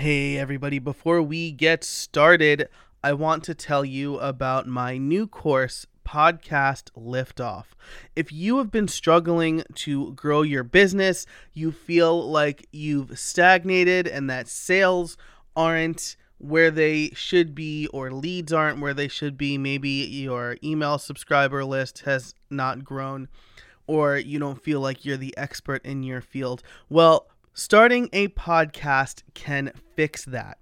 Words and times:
Hey, 0.00 0.38
everybody, 0.38 0.78
before 0.78 1.20
we 1.20 1.52
get 1.52 1.84
started, 1.84 2.70
I 3.04 3.12
want 3.12 3.44
to 3.44 3.54
tell 3.54 3.84
you 3.84 4.16
about 4.18 4.66
my 4.66 4.96
new 4.96 5.26
course, 5.26 5.86
Podcast 6.08 6.84
Liftoff. 6.96 7.66
If 8.16 8.32
you 8.32 8.56
have 8.56 8.70
been 8.70 8.88
struggling 8.88 9.62
to 9.74 10.14
grow 10.14 10.40
your 10.40 10.64
business, 10.64 11.26
you 11.52 11.70
feel 11.70 12.26
like 12.30 12.66
you've 12.72 13.18
stagnated 13.18 14.08
and 14.08 14.30
that 14.30 14.48
sales 14.48 15.18
aren't 15.54 16.16
where 16.38 16.70
they 16.70 17.10
should 17.10 17.54
be 17.54 17.86
or 17.88 18.10
leads 18.10 18.54
aren't 18.54 18.80
where 18.80 18.94
they 18.94 19.08
should 19.08 19.36
be, 19.36 19.58
maybe 19.58 19.90
your 19.90 20.56
email 20.64 20.96
subscriber 20.96 21.62
list 21.62 22.04
has 22.06 22.34
not 22.48 22.84
grown 22.84 23.28
or 23.86 24.16
you 24.16 24.38
don't 24.38 24.62
feel 24.62 24.80
like 24.80 25.04
you're 25.04 25.18
the 25.18 25.36
expert 25.36 25.84
in 25.84 26.02
your 26.02 26.22
field. 26.22 26.62
Well, 26.88 27.26
starting 27.52 28.08
a 28.12 28.28
podcast 28.28 29.22
can 29.34 29.72
fix 29.96 30.24
that. 30.24 30.58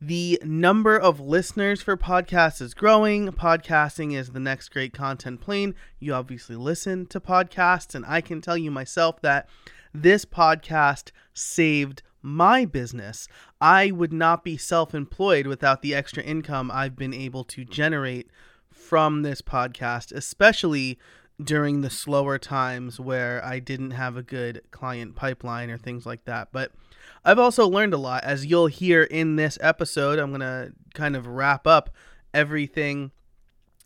The 0.00 0.40
number 0.44 0.96
of 0.96 1.18
listeners 1.18 1.82
for 1.82 1.96
podcasts 1.96 2.62
is 2.62 2.72
growing. 2.72 3.28
Podcasting 3.32 4.14
is 4.14 4.30
the 4.30 4.38
next 4.38 4.68
great 4.68 4.92
content 4.92 5.40
plane. 5.40 5.74
You 5.98 6.14
obviously 6.14 6.54
listen 6.54 7.06
to 7.06 7.18
podcasts, 7.20 7.96
and 7.96 8.04
I 8.06 8.20
can 8.20 8.40
tell 8.40 8.56
you 8.56 8.70
myself 8.70 9.20
that 9.22 9.48
this 9.92 10.24
podcast 10.24 11.10
saved 11.34 12.02
my 12.22 12.64
business. 12.64 13.26
I 13.60 13.90
would 13.90 14.12
not 14.12 14.44
be 14.44 14.56
self 14.56 14.94
employed 14.94 15.48
without 15.48 15.82
the 15.82 15.96
extra 15.96 16.22
income 16.22 16.70
I've 16.70 16.96
been 16.96 17.14
able 17.14 17.42
to 17.44 17.64
generate 17.64 18.30
from 18.70 19.22
this 19.22 19.42
podcast, 19.42 20.12
especially 20.12 20.98
during 21.42 21.82
the 21.82 21.90
slower 21.90 22.38
times 22.38 22.98
where 22.98 23.44
I 23.44 23.60
didn't 23.60 23.92
have 23.92 24.16
a 24.16 24.22
good 24.22 24.62
client 24.70 25.14
pipeline 25.14 25.70
or 25.70 25.78
things 25.78 26.04
like 26.04 26.24
that. 26.24 26.48
But 26.52 26.72
I've 27.24 27.38
also 27.38 27.66
learned 27.68 27.94
a 27.94 27.98
lot. 27.98 28.24
As 28.24 28.46
you'll 28.46 28.66
hear 28.66 29.04
in 29.04 29.36
this 29.36 29.58
episode, 29.60 30.18
I'm 30.18 30.30
going 30.30 30.40
to 30.40 30.72
kind 30.94 31.14
of 31.14 31.26
wrap 31.26 31.66
up 31.66 31.90
everything 32.34 33.12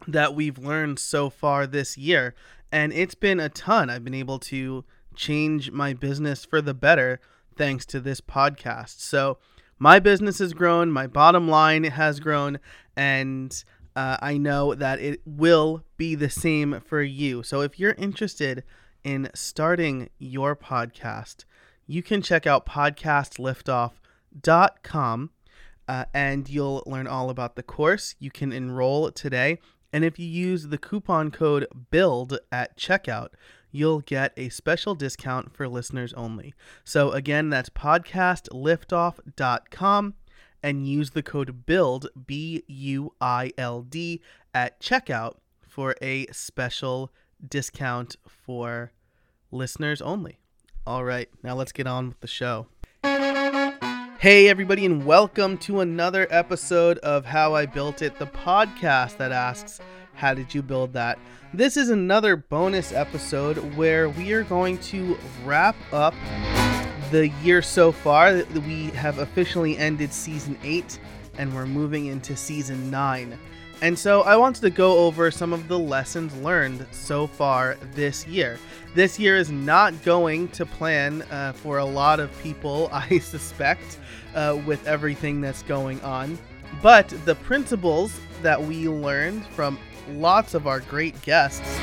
that 0.08 0.34
we've 0.34 0.58
learned 0.58 0.98
so 0.98 1.30
far 1.30 1.66
this 1.66 1.98
year. 1.98 2.34
And 2.70 2.92
it's 2.92 3.14
been 3.14 3.38
a 3.38 3.48
ton. 3.48 3.90
I've 3.90 4.04
been 4.04 4.14
able 4.14 4.38
to 4.40 4.84
change 5.14 5.70
my 5.70 5.92
business 5.92 6.44
for 6.44 6.62
the 6.62 6.74
better 6.74 7.20
thanks 7.56 7.84
to 7.86 8.00
this 8.00 8.20
podcast. 8.20 9.00
So 9.00 9.38
my 9.78 9.98
business 9.98 10.38
has 10.38 10.54
grown, 10.54 10.90
my 10.90 11.06
bottom 11.06 11.48
line 11.48 11.84
has 11.84 12.18
grown, 12.18 12.58
and 12.96 13.64
uh, 13.94 14.16
I 14.20 14.38
know 14.38 14.74
that 14.74 14.98
it 15.00 15.20
will 15.24 15.84
be 15.96 16.14
the 16.14 16.30
same 16.30 16.80
for 16.80 17.02
you. 17.02 17.42
So 17.42 17.60
if 17.60 17.78
you're 17.78 17.92
interested 17.92 18.64
in 19.04 19.28
starting 19.34 20.08
your 20.18 20.56
podcast, 20.56 21.44
you 21.86 22.02
can 22.02 22.22
check 22.22 22.46
out 22.46 22.64
podcastliftoff.com 22.66 25.30
uh, 25.88 26.04
and 26.14 26.48
you'll 26.48 26.84
learn 26.86 27.06
all 27.06 27.28
about 27.28 27.56
the 27.56 27.62
course. 27.62 28.14
You 28.18 28.30
can 28.30 28.50
enroll 28.52 29.10
today. 29.10 29.58
And 29.92 30.02
if 30.04 30.18
you 30.18 30.26
use 30.26 30.68
the 30.68 30.78
coupon 30.78 31.30
code 31.30 31.66
BUILD 31.90 32.38
at 32.50 32.78
checkout, 32.78 33.28
you'll 33.70 34.00
get 34.00 34.32
a 34.36 34.48
special 34.48 34.94
discount 34.94 35.54
for 35.54 35.68
listeners 35.68 36.14
only. 36.14 36.54
So 36.84 37.10
again, 37.10 37.50
that's 37.50 37.68
podcastliftoff.com 37.68 40.14
and 40.62 40.86
use 40.86 41.10
the 41.10 41.22
code 41.22 41.66
BUILD, 41.66 42.08
B 42.26 42.62
U 42.66 43.14
I 43.20 43.52
L 43.58 43.82
D, 43.82 44.20
at 44.54 44.80
checkout 44.80 45.34
for 45.66 45.96
a 46.00 46.26
special 46.28 47.10
discount 47.46 48.16
for 48.26 48.92
listeners 49.50 50.00
only. 50.00 50.38
All 50.86 51.04
right, 51.04 51.28
now 51.42 51.54
let's 51.54 51.72
get 51.72 51.86
on 51.86 52.08
with 52.08 52.20
the 52.20 52.26
show. 52.26 52.66
Hey, 54.18 54.48
everybody, 54.48 54.86
and 54.86 55.04
welcome 55.04 55.58
to 55.58 55.80
another 55.80 56.28
episode 56.30 56.98
of 56.98 57.24
How 57.24 57.54
I 57.54 57.66
Built 57.66 58.02
It, 58.02 58.18
the 58.20 58.26
podcast 58.26 59.16
that 59.16 59.32
asks, 59.32 59.80
How 60.14 60.32
did 60.32 60.54
you 60.54 60.62
build 60.62 60.92
that? 60.92 61.18
This 61.52 61.76
is 61.76 61.90
another 61.90 62.36
bonus 62.36 62.92
episode 62.92 63.56
where 63.74 64.08
we 64.08 64.32
are 64.32 64.44
going 64.44 64.78
to 64.78 65.18
wrap 65.44 65.74
up 65.92 66.14
the 67.12 67.28
year 67.44 67.60
so 67.60 67.92
far. 67.92 68.42
We 68.66 68.86
have 68.90 69.18
officially 69.18 69.76
ended 69.76 70.12
season 70.12 70.58
8 70.64 70.98
and 71.36 71.54
we're 71.54 71.66
moving 71.66 72.06
into 72.06 72.34
season 72.34 72.90
9. 72.90 73.38
And 73.82 73.98
so 73.98 74.22
I 74.22 74.34
wanted 74.36 74.62
to 74.62 74.70
go 74.70 74.98
over 74.98 75.30
some 75.30 75.52
of 75.52 75.68
the 75.68 75.78
lessons 75.78 76.34
learned 76.36 76.86
so 76.90 77.26
far 77.26 77.76
this 77.94 78.26
year. 78.26 78.58
This 78.94 79.18
year 79.18 79.36
is 79.36 79.50
not 79.50 80.02
going 80.04 80.48
to 80.48 80.64
plan 80.64 81.22
uh, 81.30 81.52
for 81.52 81.78
a 81.78 81.84
lot 81.84 82.18
of 82.18 82.30
people, 82.42 82.88
I 82.92 83.18
suspect, 83.18 83.98
uh, 84.34 84.58
with 84.64 84.86
everything 84.86 85.42
that's 85.42 85.62
going 85.64 86.00
on. 86.00 86.38
But 86.80 87.08
the 87.26 87.34
principles 87.34 88.18
that 88.40 88.60
we 88.60 88.88
learned 88.88 89.44
from 89.48 89.78
lots 90.12 90.54
of 90.54 90.66
our 90.66 90.80
great 90.80 91.20
guests 91.20 91.78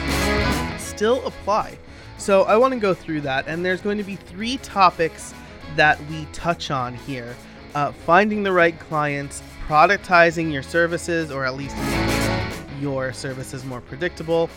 still 0.78 1.24
apply. 1.28 1.78
So 2.20 2.44
I 2.44 2.58
want 2.58 2.74
to 2.74 2.80
go 2.80 2.94
through 2.94 3.22
that, 3.22 3.48
and 3.48 3.66
there's 3.66 3.82
going 3.82 3.98
to 3.98 4.04
be 4.04 4.18
three 4.18 4.58
topics 4.58 5.34
that 5.76 6.00
we 6.10 6.28
touch 6.34 6.70
on 6.70 6.94
here 6.94 7.36
uh, 7.76 7.92
finding 7.92 8.44
the 8.44 8.52
right 8.52 8.78
clients, 8.78 9.42
productizing 9.68 10.52
your 10.52 10.62
services, 10.62 11.32
or 11.32 11.46
at 11.46 11.56
least 11.56 11.78
making 11.78 12.82
your 12.82 13.14
services 13.14 13.64
more 13.64 13.82
predictable, 13.82 14.50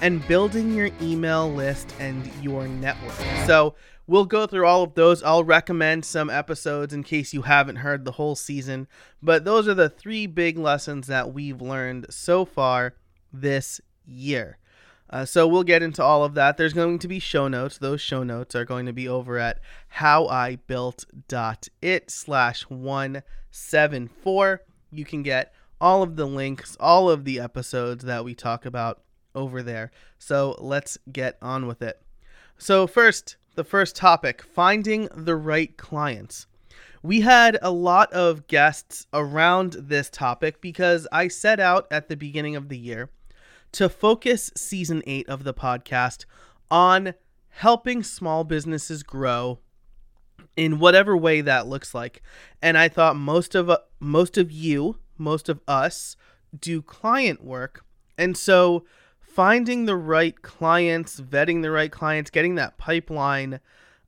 and 0.00 0.26
building 0.26 0.74
your 0.74 0.88
email 1.02 1.52
list 1.52 1.94
and 1.98 2.30
your 2.42 2.66
network. 2.66 3.14
So 3.46 3.74
we'll 4.06 4.24
go 4.24 4.46
through 4.46 4.66
all 4.66 4.82
of 4.82 4.94
those. 4.94 5.22
I'll 5.22 5.44
recommend 5.44 6.06
some 6.06 6.30
episodes 6.30 6.94
in 6.94 7.02
case 7.02 7.34
you 7.34 7.42
haven't 7.42 7.76
heard 7.76 8.04
the 8.04 8.12
whole 8.12 8.34
season, 8.34 8.88
but 9.22 9.44
those 9.44 9.68
are 9.68 9.74
the 9.74 9.90
three 9.90 10.26
big 10.26 10.56
lessons 10.56 11.06
that 11.08 11.34
we've 11.34 11.60
learned 11.60 12.06
so 12.08 12.46
far 12.46 12.94
this 13.30 13.80
year. 14.06 14.56
Uh, 15.10 15.24
so 15.24 15.46
we'll 15.46 15.62
get 15.64 15.82
into 15.82 16.02
all 16.02 16.24
of 16.24 16.34
that. 16.34 16.56
There's 16.56 16.72
going 16.72 16.98
to 17.00 17.08
be 17.08 17.18
show 17.18 17.48
notes. 17.48 17.76
Those 17.78 18.00
show 18.00 18.22
notes 18.22 18.54
are 18.54 18.64
going 18.64 18.86
to 18.86 18.92
be 18.92 19.08
over 19.08 19.36
at 19.38 19.58
howibuilt.it 19.96 22.10
slash 22.10 22.62
174. 22.62 24.62
You 24.92 25.04
can 25.04 25.24
get 25.24 25.52
all 25.80 26.04
of 26.04 26.16
the 26.16 26.26
links, 26.26 26.76
all 26.78 27.10
of 27.10 27.24
the 27.24 27.40
episodes 27.40 28.04
that 28.04 28.24
we 28.24 28.36
talk 28.36 28.64
about 28.64 29.02
over 29.34 29.60
there. 29.62 29.90
So 30.18 30.54
let's 30.60 30.96
get 31.10 31.36
on 31.42 31.66
with 31.66 31.82
it. 31.82 32.00
So, 32.56 32.86
first, 32.86 33.36
the 33.54 33.64
first 33.64 33.96
topic 33.96 34.42
finding 34.42 35.08
the 35.14 35.34
right 35.34 35.74
clients. 35.76 36.46
We 37.02 37.22
had 37.22 37.58
a 37.62 37.70
lot 37.70 38.12
of 38.12 38.46
guests 38.46 39.06
around 39.12 39.72
this 39.72 40.10
topic 40.10 40.60
because 40.60 41.08
I 41.10 41.28
set 41.28 41.58
out 41.58 41.86
at 41.90 42.08
the 42.08 42.16
beginning 42.16 42.56
of 42.56 42.68
the 42.68 42.76
year 42.76 43.08
to 43.72 43.88
focus 43.88 44.50
season 44.56 45.02
eight 45.06 45.28
of 45.28 45.44
the 45.44 45.54
podcast 45.54 46.24
on 46.70 47.14
helping 47.48 48.02
small 48.02 48.44
businesses 48.44 49.02
grow 49.02 49.58
in 50.56 50.78
whatever 50.78 51.16
way 51.16 51.40
that 51.40 51.66
looks 51.66 51.94
like. 51.94 52.22
And 52.62 52.76
I 52.76 52.88
thought 52.88 53.16
most 53.16 53.54
of 53.54 53.70
uh, 53.70 53.78
most 53.98 54.38
of 54.38 54.50
you, 54.50 54.98
most 55.18 55.48
of 55.48 55.60
us 55.68 56.16
do 56.58 56.82
client 56.82 57.44
work. 57.44 57.84
And 58.18 58.36
so 58.36 58.84
finding 59.20 59.84
the 59.84 59.96
right 59.96 60.40
clients, 60.42 61.20
vetting 61.20 61.62
the 61.62 61.70
right 61.70 61.90
clients, 61.90 62.30
getting 62.30 62.56
that 62.56 62.78
pipeline 62.78 63.60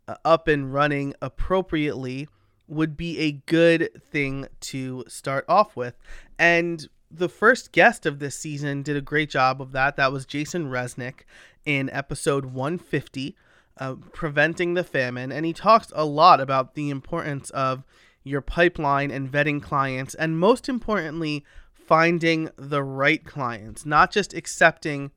uh, 0.08 0.16
up 0.24 0.48
and 0.48 0.72
running 0.72 1.14
appropriately 1.22 2.28
would 2.68 2.96
be 2.96 3.18
a 3.18 3.32
good 3.32 3.90
thing 4.02 4.46
to 4.60 5.04
start 5.06 5.44
off 5.48 5.76
with. 5.76 5.94
And 6.38 6.88
the 7.12 7.28
first 7.28 7.72
guest 7.72 8.06
of 8.06 8.18
this 8.18 8.36
season 8.36 8.82
did 8.82 8.96
a 8.96 9.02
great 9.02 9.30
job 9.30 9.60
of 9.60 9.72
that. 9.72 9.96
That 9.96 10.12
was 10.12 10.24
Jason 10.24 10.70
Resnick 10.70 11.20
in 11.64 11.90
episode 11.90 12.46
150, 12.46 13.36
uh, 13.78 13.96
Preventing 14.12 14.74
the 14.74 14.84
Famine. 14.84 15.30
And 15.30 15.44
he 15.44 15.52
talks 15.52 15.92
a 15.94 16.04
lot 16.04 16.40
about 16.40 16.74
the 16.74 16.90
importance 16.90 17.50
of 17.50 17.84
your 18.24 18.40
pipeline 18.40 19.10
and 19.10 19.30
vetting 19.30 19.62
clients, 19.62 20.14
and 20.14 20.38
most 20.38 20.68
importantly, 20.68 21.44
finding 21.74 22.48
the 22.56 22.82
right 22.82 23.24
clients, 23.24 23.84
not 23.84 24.12
just 24.12 24.32
accepting 24.32 25.10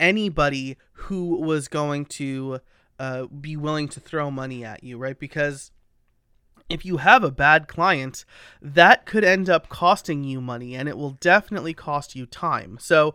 anybody 0.00 0.76
who 0.92 1.36
was 1.36 1.68
going 1.68 2.04
to 2.04 2.58
uh, 2.98 3.26
be 3.26 3.56
willing 3.56 3.88
to 3.88 4.00
throw 4.00 4.30
money 4.30 4.64
at 4.64 4.82
you, 4.82 4.98
right? 4.98 5.18
Because 5.18 5.70
if 6.72 6.84
you 6.84 6.96
have 6.98 7.22
a 7.22 7.30
bad 7.30 7.68
client, 7.68 8.24
that 8.60 9.06
could 9.06 9.24
end 9.24 9.50
up 9.50 9.68
costing 9.68 10.24
you 10.24 10.40
money 10.40 10.74
and 10.74 10.88
it 10.88 10.96
will 10.96 11.12
definitely 11.20 11.74
cost 11.74 12.16
you 12.16 12.26
time. 12.26 12.78
So 12.80 13.14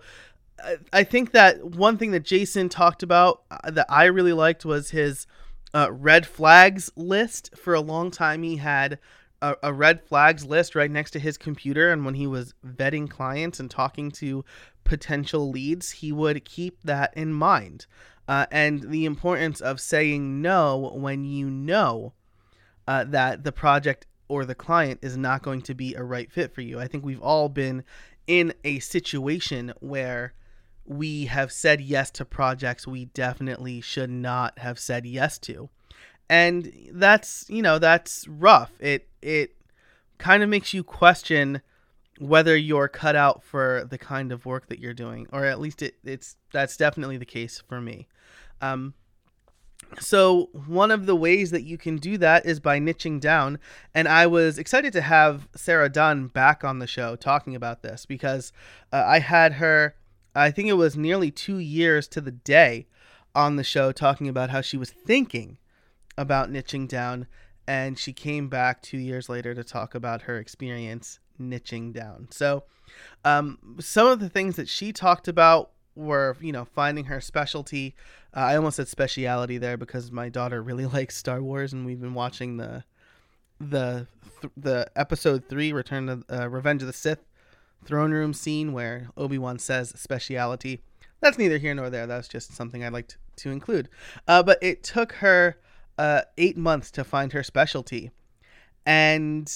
I 0.92 1.04
think 1.04 1.32
that 1.32 1.64
one 1.64 1.98
thing 1.98 2.12
that 2.12 2.24
Jason 2.24 2.70
talked 2.70 3.04
about 3.04 3.44
uh, 3.52 3.72
that 3.72 3.86
I 3.90 4.06
really 4.06 4.34
liked 4.34 4.66
was 4.66 4.90
his 4.90 5.28
uh, 5.74 5.90
red 5.92 6.26
flags 6.26 6.92
list. 6.96 7.56
For 7.56 7.74
a 7.74 7.82
long 7.82 8.10
time, 8.12 8.44
he 8.44 8.58
had 8.58 9.00
a, 9.42 9.56
a, 9.62 9.74
red 9.74 10.02
flags 10.04 10.46
list 10.46 10.74
right 10.74 10.90
next 10.90 11.12
to 11.12 11.20
his 11.20 11.38
computer. 11.38 11.92
And 11.92 12.06
when 12.06 12.16
he 12.16 12.26
was 12.26 12.54
vetting 12.66 13.10
clients 13.10 13.60
and 13.60 13.70
talking 13.70 14.10
to 14.12 14.44
potential 14.84 15.50
leads, 15.50 15.92
he 15.92 16.12
would 16.12 16.44
keep 16.46 16.82
that 16.84 17.14
in 17.16 17.34
mind. 17.34 17.86
Uh, 18.28 18.46
and 18.52 18.90
the 18.90 19.06
importance 19.06 19.62
of 19.62 19.80
saying 19.80 20.42
no 20.42 20.92
when 20.96 21.24
you 21.24 21.50
know 21.50 22.14
uh, 22.88 23.04
that 23.06 23.44
the 23.44 23.52
project 23.52 24.06
or 24.28 24.46
the 24.46 24.56
client 24.56 25.00
is 25.02 25.18
not 25.18 25.42
going 25.42 25.62
to 25.62 25.74
be 25.74 25.94
a 25.96 26.04
right 26.04 26.32
fit 26.32 26.54
for 26.54 26.62
you. 26.62 26.80
I 26.80 26.88
think 26.88 27.04
we've 27.06 27.22
all 27.22 27.50
been 27.50 27.84
in 28.28 28.54
a 28.64 28.80
situation 28.80 29.74
where 29.80 30.34
we 30.86 31.26
have 31.26 31.52
said 31.52 31.82
yes 31.82 32.10
to 32.12 32.26
projects 32.26 32.88
we 32.88 33.06
definitely 33.06 33.82
should 33.82 34.10
not 34.10 34.60
have 34.60 34.80
said 34.80 35.06
yes 35.06 35.38
to. 35.40 35.70
And 36.30 36.72
that's, 36.92 37.46
you 37.50 37.62
know, 37.62 37.80
that's 37.80 38.28
rough. 38.28 38.72
It 38.80 39.08
it 39.22 39.56
kind 40.18 40.44
of 40.44 40.50
makes 40.50 40.74
you 40.74 40.84
question 40.84 41.62
whether 42.20 42.58
you're 42.58 42.88
cut 42.88 43.16
out 43.16 43.44
for 43.44 43.86
the 43.90 43.98
kind 43.98 44.32
of 44.32 44.46
work 44.46 44.68
that 44.68 44.80
you're 44.80 44.94
doing, 44.94 45.28
or 45.32 45.46
at 45.46 45.60
least 45.60 45.82
it, 45.82 45.96
it's 46.04 46.36
that's 46.52 46.76
definitely 46.76 47.18
the 47.18 47.26
case 47.26 47.62
for 47.68 47.80
me. 47.80 48.08
Um, 48.62 48.94
so 50.00 50.50
one 50.68 50.92
of 50.92 51.06
the 51.06 51.16
ways 51.16 51.52
that 51.52 51.64
you 51.64 51.78
can 51.78 51.98
do 51.98 52.18
that 52.18 52.46
is 52.46 52.60
by 52.60 52.80
niching 52.80 53.20
down, 53.20 53.60
and 53.94 54.08
I 54.08 54.28
was 54.28 54.58
excited 54.58 54.94
to 54.94 55.02
have 55.02 55.48
Sara 55.56 55.90
Dunn 55.90 56.28
back 56.28 56.64
on 56.64 56.80
the 56.80 56.88
show 56.88 57.16
talking 57.16 57.56
about 57.56 57.82
this 57.82 58.06
because 58.06 58.52
uh, 58.92 59.04
I 59.06 59.20
had 59.20 59.54
her, 59.54 59.96
I 60.36 60.52
think 60.52 60.70
it 60.70 60.74
was 60.74 60.96
nearly 60.96 61.32
two 61.32 61.58
years 61.58 62.08
to 62.10 62.22
the 62.22 62.32
day, 62.32 62.88
on 63.38 63.56
the 63.56 63.64
show 63.64 63.92
talking 63.92 64.28
about 64.28 64.50
how 64.50 64.62
she 64.62 64.78
was 64.78 64.90
thinking 64.90 65.60
about 66.18 66.52
niching 66.52 66.88
down, 66.88 67.28
and 67.68 68.00
she 68.00 68.12
came 68.12 68.50
back 68.50 68.82
two 68.82 68.98
years 68.98 69.30
later 69.30 69.54
to 69.54 69.64
talk 69.64 69.94
about 69.94 70.24
her 70.24 70.40
experience 70.40 71.20
niching 71.40 71.94
down. 71.94 72.28
So, 72.32 72.64
um, 73.24 73.60
some 73.80 74.08
of 74.08 74.20
the 74.20 74.28
things 74.28 74.56
that 74.56 74.68
she 74.68 74.92
talked 74.92 75.28
about 75.28 75.70
were, 75.98 76.38
you 76.40 76.52
know, 76.52 76.66
finding 76.66 77.06
her 77.06 77.20
specialty. 77.20 77.96
Uh, 78.36 78.42
I 78.42 78.56
almost 78.56 78.78
said 78.78 78.88
speciality 78.88 79.58
there 79.58 79.78
because 79.78 80.12
my 80.12 80.30
daughter 80.30 80.62
really 80.62 80.86
likes 80.98 81.18
Star 81.18 81.42
Wars, 81.42 81.74
and 81.74 81.86
we've 81.86 82.02
been 82.02 82.14
watching 82.14 82.58
the 82.58 82.84
the 83.60 84.08
th- 84.42 84.54
the 84.56 84.88
episode 84.96 85.46
three, 85.50 85.74
Return 85.74 86.10
of 86.10 86.24
uh, 86.32 86.48
Revenge 86.50 86.84
of 86.84 86.88
the 86.88 86.94
Sith 86.94 87.26
throne 87.86 88.12
room 88.12 88.34
scene 88.34 88.74
where 88.74 89.10
Obi 89.18 89.38
Wan 89.38 89.60
says 89.60 89.94
speciality. 89.96 90.82
That's 91.22 91.38
neither 91.38 91.58
here 91.58 91.74
nor 91.74 91.90
there. 91.90 92.06
That's 92.06 92.28
just 92.28 92.54
something 92.54 92.84
I'd 92.84 92.94
like 92.94 93.08
to, 93.08 93.18
to 93.38 93.52
include. 93.52 93.90
Uh, 94.28 94.44
but 94.44 94.60
it 94.62 94.84
took 94.84 95.14
her 95.14 95.58
uh, 95.98 96.22
eight 96.38 96.58
months 96.58 96.92
to 96.92 97.04
find 97.04 97.34
her 97.34 97.42
specialty, 97.42 98.12
and 98.86 99.52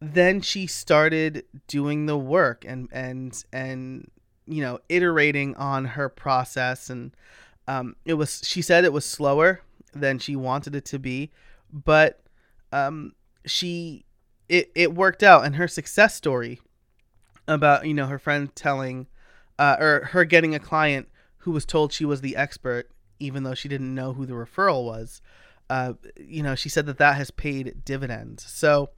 then 0.00 0.40
she 0.40 0.66
started 0.66 1.44
doing 1.66 2.06
the 2.06 2.18
work 2.18 2.64
and 2.66 2.88
and 2.92 3.44
and 3.52 4.10
you 4.46 4.62
know 4.62 4.78
iterating 4.88 5.54
on 5.56 5.84
her 5.84 6.08
process 6.08 6.90
and 6.90 7.12
um, 7.68 7.94
it 8.04 8.14
was 8.14 8.40
she 8.44 8.62
said 8.62 8.84
it 8.84 8.92
was 8.92 9.04
slower 9.04 9.60
than 9.92 10.18
she 10.18 10.34
wanted 10.36 10.74
it 10.74 10.84
to 10.84 10.98
be 10.98 11.30
but 11.72 12.20
um, 12.72 13.12
she 13.44 14.04
it, 14.48 14.70
it 14.74 14.94
worked 14.94 15.22
out 15.22 15.44
and 15.44 15.56
her 15.56 15.68
success 15.68 16.14
story 16.14 16.60
about 17.46 17.86
you 17.86 17.94
know 17.94 18.06
her 18.06 18.18
friend 18.18 18.54
telling 18.54 19.06
uh, 19.58 19.76
or 19.78 20.08
her 20.12 20.24
getting 20.24 20.54
a 20.54 20.60
client 20.60 21.08
who 21.38 21.50
was 21.50 21.64
told 21.64 21.92
she 21.92 22.04
was 22.04 22.20
the 22.20 22.36
expert 22.36 22.90
even 23.18 23.42
though 23.42 23.54
she 23.54 23.68
didn't 23.68 23.94
know 23.94 24.12
who 24.12 24.26
the 24.26 24.32
referral 24.32 24.84
was 24.84 25.20
uh, 25.68 25.92
you 26.18 26.42
know 26.42 26.54
she 26.54 26.68
said 26.68 26.86
that 26.86 26.98
that 26.98 27.16
has 27.16 27.30
paid 27.30 27.84
dividends. 27.84 28.44
So 28.44 28.90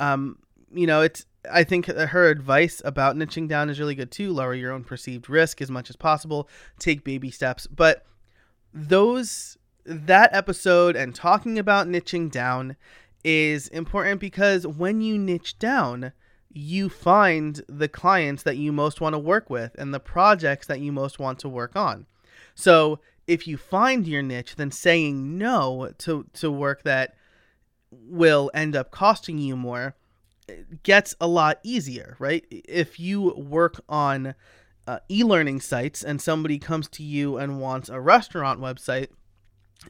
um, 0.00 0.38
you 0.72 0.86
know, 0.86 1.02
it's 1.02 1.26
I 1.50 1.64
think 1.64 1.86
her 1.86 2.28
advice 2.28 2.82
about 2.84 3.16
niching 3.16 3.48
down 3.48 3.70
is 3.70 3.80
really 3.80 3.94
good 3.94 4.10
too. 4.10 4.32
Lower 4.32 4.54
your 4.54 4.72
own 4.72 4.84
perceived 4.84 5.28
risk 5.28 5.60
as 5.60 5.70
much 5.70 5.90
as 5.90 5.96
possible. 5.96 6.48
Take 6.78 7.04
baby 7.04 7.30
steps. 7.30 7.66
But 7.66 8.04
those 8.72 9.56
that 9.84 10.34
episode 10.34 10.96
and 10.96 11.14
talking 11.14 11.58
about 11.58 11.86
niching 11.86 12.30
down 12.30 12.76
is 13.24 13.68
important 13.68 14.20
because 14.20 14.66
when 14.66 15.00
you 15.00 15.18
niche 15.18 15.58
down, 15.58 16.12
you 16.52 16.88
find 16.88 17.62
the 17.68 17.88
clients 17.88 18.42
that 18.44 18.56
you 18.56 18.72
most 18.72 19.00
want 19.00 19.14
to 19.14 19.18
work 19.18 19.50
with 19.50 19.74
and 19.78 19.92
the 19.92 20.00
projects 20.00 20.66
that 20.66 20.80
you 20.80 20.90
most 20.92 21.18
want 21.18 21.38
to 21.40 21.48
work 21.48 21.76
on. 21.76 22.06
So 22.54 23.00
if 23.26 23.46
you 23.46 23.56
find 23.56 24.06
your 24.06 24.22
niche, 24.22 24.56
then 24.56 24.70
saying 24.70 25.36
no 25.36 25.92
to, 25.98 26.26
to 26.34 26.50
work 26.50 26.82
that 26.84 27.14
will 27.90 28.50
end 28.54 28.74
up 28.74 28.90
costing 28.90 29.38
you 29.38 29.56
more 29.56 29.94
gets 30.82 31.14
a 31.20 31.26
lot 31.26 31.58
easier, 31.62 32.16
right? 32.18 32.44
If 32.50 33.00
you 33.00 33.34
work 33.36 33.80
on 33.88 34.34
uh, 34.86 34.98
e 35.10 35.24
learning 35.24 35.60
sites 35.60 36.02
and 36.02 36.20
somebody 36.20 36.58
comes 36.58 36.88
to 36.90 37.02
you 37.02 37.36
and 37.36 37.60
wants 37.60 37.88
a 37.88 38.00
restaurant 38.00 38.60
website, 38.60 39.08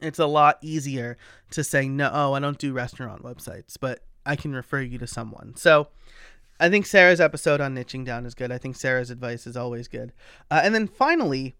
it's 0.01 0.19
a 0.19 0.25
lot 0.25 0.57
easier 0.61 1.17
to 1.51 1.63
say, 1.63 1.87
no, 1.87 2.09
oh, 2.11 2.33
I 2.33 2.39
don't 2.39 2.57
do 2.57 2.73
restaurant 2.73 3.23
websites, 3.23 3.75
but 3.79 4.03
I 4.25 4.35
can 4.35 4.53
refer 4.53 4.81
you 4.81 4.97
to 4.97 5.07
someone. 5.07 5.55
So 5.55 5.87
I 6.59 6.69
think 6.69 6.85
Sara's 6.85 7.21
episode 7.21 7.61
on 7.61 7.75
niching 7.75 8.05
down 8.05 8.25
is 8.25 8.33
good. 8.33 8.51
I 8.51 8.57
think 8.57 8.75
Sara's 8.75 9.11
advice 9.11 9.47
is 9.47 9.55
always 9.55 9.87
good. 9.87 10.11
Uh, 10.49 10.61
and 10.63 10.73
then 10.73 10.87
finally, 10.87 11.55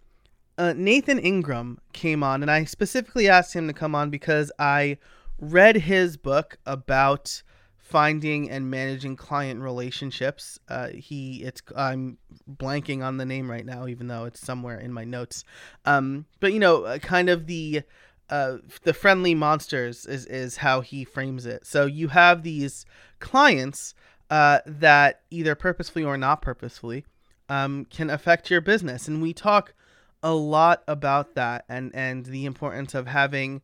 uh, 0.58 0.74
Nathan 0.76 1.20
Ingram 1.20 1.80
came 1.94 2.24
on, 2.24 2.42
and 2.42 2.50
I 2.50 2.64
specifically 2.64 3.30
asked 3.30 3.54
him 3.54 3.68
to 3.68 3.74
come 3.74 3.94
on 3.94 4.10
because 4.10 4.52
I 4.58 4.98
read 5.40 5.78
his 5.78 6.18
book 6.18 6.58
about 6.66 7.44
finding 7.88 8.50
and 8.50 8.70
managing 8.70 9.16
client 9.16 9.62
relationships. 9.62 10.60
Uh, 10.68 10.90
he, 10.90 11.44
it's 11.44 11.62
I'm 11.76 12.18
blanking 12.52 13.02
on 13.04 13.18
the 13.18 13.26
name 13.26 13.50
right 13.50 13.66
now, 13.66 13.88
even 13.88 14.08
though 14.08 14.26
it's 14.26 14.42
somewhere 14.42 14.78
in 14.78 14.92
my 14.92 15.06
notes. 15.06 15.46
Um, 15.86 16.26
but 16.42 16.52
you 16.52 16.60
know, 16.60 16.84
uh, 16.84 16.98
kind 17.00 17.30
of 17.30 17.48
the 17.48 17.84
uh, 18.30 18.58
the 18.84 18.94
friendly 18.94 19.34
monsters 19.34 20.06
is 20.06 20.26
is 20.26 20.58
how 20.58 20.82
he 20.82 21.06
frames 21.06 21.46
it. 21.46 21.66
So 21.66 21.86
you 21.86 22.10
have 22.10 22.44
these 22.44 22.86
clients 23.20 23.94
uh, 24.30 24.60
that 24.66 25.22
either 25.32 25.56
purposefully 25.56 26.04
or 26.04 26.18
not 26.18 26.42
purposefully 26.42 27.06
um, 27.48 27.86
can 27.86 28.10
affect 28.10 28.52
your 28.52 28.60
business, 28.62 29.08
and 29.08 29.22
we 29.22 29.32
talk 29.34 29.74
a 30.22 30.34
lot 30.34 30.84
about 30.90 31.36
that 31.36 31.64
and 31.70 31.96
and 31.96 32.26
the 32.26 32.46
importance 32.46 32.94
of 32.94 33.08
having 33.08 33.62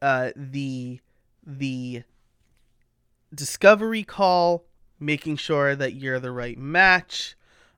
uh, 0.00 0.30
the 0.34 1.00
the 1.46 2.04
discovery 3.34 4.02
call, 4.02 4.64
making 4.98 5.36
sure 5.36 5.74
that 5.76 5.94
you're 5.94 6.20
the 6.20 6.32
right 6.32 6.58
match, 6.58 7.36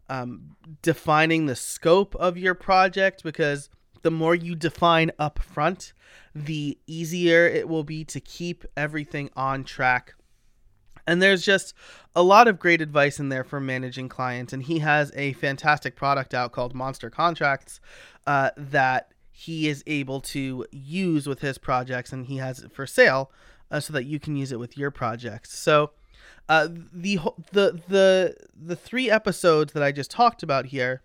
um, 0.09 0.57
defining 0.83 1.47
the 1.47 1.57
scope 1.57 2.15
of 2.17 2.37
your 2.37 2.55
project 2.55 3.23
because 3.23 3.71
the 4.03 4.11
more 4.11 4.35
you 4.35 4.55
define 4.55 5.11
up 5.19 5.39
front, 5.39 5.93
the 6.35 6.79
easier 6.87 7.47
it 7.47 7.69
will 7.69 7.85
be 7.85 8.05
to 8.05 8.21
keep 8.21 8.65
everything 8.77 9.31
on 9.37 9.65
track. 9.65 10.15
And 11.07 11.21
there's 11.21 11.43
just 11.43 11.75
a 12.15 12.23
lot 12.23 12.47
of 12.47 12.59
great 12.59 12.81
advice 12.81 13.19
in 13.19 13.29
there 13.29 13.45
for 13.45 13.61
managing 13.61 14.09
clients. 14.09 14.53
And 14.53 14.63
he 14.63 14.79
has 14.81 15.11
a 15.17 15.33
fantastic 15.35 15.97
product 15.97 16.33
out 16.35 16.53
called 16.53 16.75
Monster 16.75 17.11
Contracts 17.11 17.81
uh, 18.27 18.51
that 18.57 19.12
he 19.33 19.69
is 19.69 19.83
able 19.87 20.21
to 20.21 20.67
use 20.71 21.27
with 21.27 21.41
his 21.41 21.59
projects 21.59 22.13
and 22.13 22.27
he 22.27 22.37
has 22.37 22.61
it 22.61 22.73
for 22.73 22.87
sale 22.87 23.31
uh, 23.71 23.81
so 23.81 23.93
that 23.93 24.05
you 24.05 24.21
can 24.21 24.37
use 24.37 24.53
it 24.53 24.61
with 24.61 24.77
your 24.77 24.91
projects. 24.91 25.59
So 25.59 25.91
uh, 26.49 26.69
the 26.71 27.19
the 27.53 27.81
the 27.89 28.37
the 28.55 28.77
three 28.77 29.11
episodes 29.11 29.73
that 29.73 29.83
I 29.83 29.91
just 29.91 30.11
talked 30.11 30.43
about 30.43 30.67
here 30.67 31.03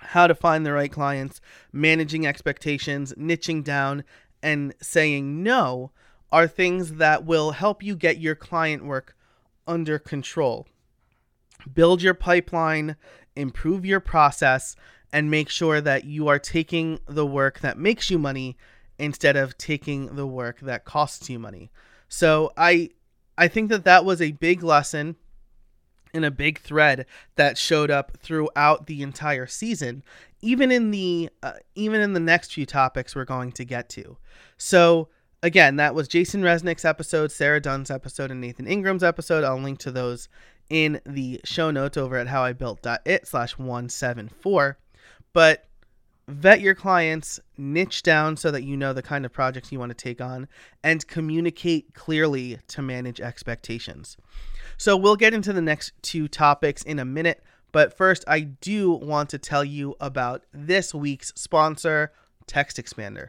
how 0.00 0.26
to 0.26 0.34
find 0.34 0.66
the 0.66 0.72
right 0.72 0.90
clients, 0.90 1.40
managing 1.72 2.26
expectations, 2.26 3.14
niching 3.16 3.62
down, 3.62 4.04
and 4.42 4.74
saying 4.80 5.42
no 5.42 5.92
are 6.30 6.48
things 6.48 6.94
that 6.94 7.24
will 7.24 7.52
help 7.52 7.82
you 7.82 7.94
get 7.94 8.18
your 8.18 8.34
client 8.34 8.84
work 8.84 9.16
under 9.66 9.98
control. 9.98 10.66
Build 11.72 12.02
your 12.02 12.14
pipeline, 12.14 12.96
improve 13.36 13.86
your 13.86 14.00
process, 14.00 14.74
and 15.12 15.30
make 15.30 15.48
sure 15.48 15.80
that 15.80 16.04
you 16.04 16.28
are 16.28 16.38
taking 16.38 16.98
the 17.06 17.26
work 17.26 17.60
that 17.60 17.78
makes 17.78 18.10
you 18.10 18.18
money 18.18 18.56
instead 18.98 19.36
of 19.36 19.58
taking 19.58 20.14
the 20.16 20.26
work 20.26 20.60
that 20.60 20.84
costs 20.84 21.28
you 21.28 21.38
money. 21.38 21.70
So 22.08 22.52
I 22.56 22.90
I 23.36 23.48
think 23.48 23.70
that 23.70 23.84
that 23.84 24.04
was 24.04 24.20
a 24.20 24.32
big 24.32 24.62
lesson 24.62 25.16
and 26.14 26.24
a 26.24 26.30
big 26.30 26.60
thread 26.60 27.06
that 27.36 27.56
showed 27.56 27.90
up 27.90 28.18
throughout 28.18 28.86
the 28.86 29.02
entire 29.02 29.46
season, 29.46 30.02
even 30.40 30.70
in 30.70 30.90
the 30.90 31.30
uh, 31.42 31.54
even 31.74 32.00
in 32.00 32.12
the 32.12 32.20
next 32.20 32.52
few 32.52 32.66
topics 32.66 33.14
we're 33.14 33.24
going 33.24 33.52
to 33.52 33.64
get 33.64 33.88
to. 33.90 34.16
So 34.56 35.08
again, 35.42 35.76
that 35.76 35.94
was 35.94 36.08
Jason 36.08 36.42
Resnick's 36.42 36.84
episode, 36.84 37.32
Sara 37.32 37.60
Dunn's 37.60 37.90
episode, 37.90 38.30
and 38.30 38.40
Nathan 38.40 38.66
Ingram's 38.66 39.02
episode. 39.02 39.44
I'll 39.44 39.58
link 39.58 39.78
to 39.80 39.90
those 39.90 40.28
in 40.68 41.00
the 41.04 41.40
show 41.44 41.70
notes 41.70 41.96
over 41.96 42.16
at 42.16 42.28
howibuilt.it 42.28 43.26
slash 43.26 43.58
174. 43.58 44.78
But 45.32 45.66
vet 46.28 46.60
your 46.60 46.74
clients, 46.74 47.40
niche 47.56 48.02
down 48.02 48.36
so 48.36 48.50
that 48.50 48.62
you 48.62 48.76
know 48.76 48.92
the 48.92 49.02
kind 49.02 49.24
of 49.24 49.32
projects 49.32 49.72
you 49.72 49.78
want 49.78 49.90
to 49.90 49.94
take 49.94 50.20
on, 50.20 50.48
and 50.82 51.06
communicate 51.06 51.94
clearly 51.94 52.58
to 52.68 52.82
manage 52.82 53.20
expectations. 53.20 54.16
So, 54.76 54.96
we'll 54.96 55.16
get 55.16 55.34
into 55.34 55.52
the 55.52 55.62
next 55.62 55.92
two 56.02 56.28
topics 56.28 56.82
in 56.82 56.98
a 56.98 57.04
minute, 57.04 57.42
but 57.72 57.96
first, 57.96 58.24
I 58.28 58.40
do 58.40 58.92
want 58.92 59.30
to 59.30 59.38
tell 59.38 59.64
you 59.64 59.96
about 60.00 60.44
this 60.52 60.94
week's 60.94 61.32
sponsor, 61.34 62.12
Text 62.46 62.76
Expander. 62.76 63.28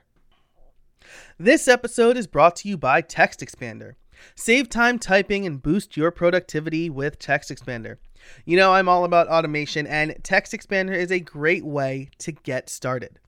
This 1.37 1.67
episode 1.67 2.17
is 2.17 2.27
brought 2.27 2.55
to 2.57 2.69
you 2.69 2.77
by 2.77 3.01
Text 3.01 3.39
Expander. 3.39 3.93
Save 4.35 4.69
time 4.69 4.99
typing 4.99 5.45
and 5.45 5.61
boost 5.61 5.97
your 5.97 6.11
productivity 6.11 6.89
with 6.89 7.19
Text 7.19 7.49
Expander. 7.49 7.97
You 8.45 8.57
know, 8.57 8.73
I'm 8.73 8.89
all 8.89 9.05
about 9.05 9.27
automation, 9.27 9.85
and 9.85 10.15
Text 10.23 10.53
Expander 10.53 10.95
is 10.95 11.11
a 11.11 11.19
great 11.19 11.65
way 11.65 12.09
to 12.19 12.31
get 12.31 12.69
started. 12.69 13.19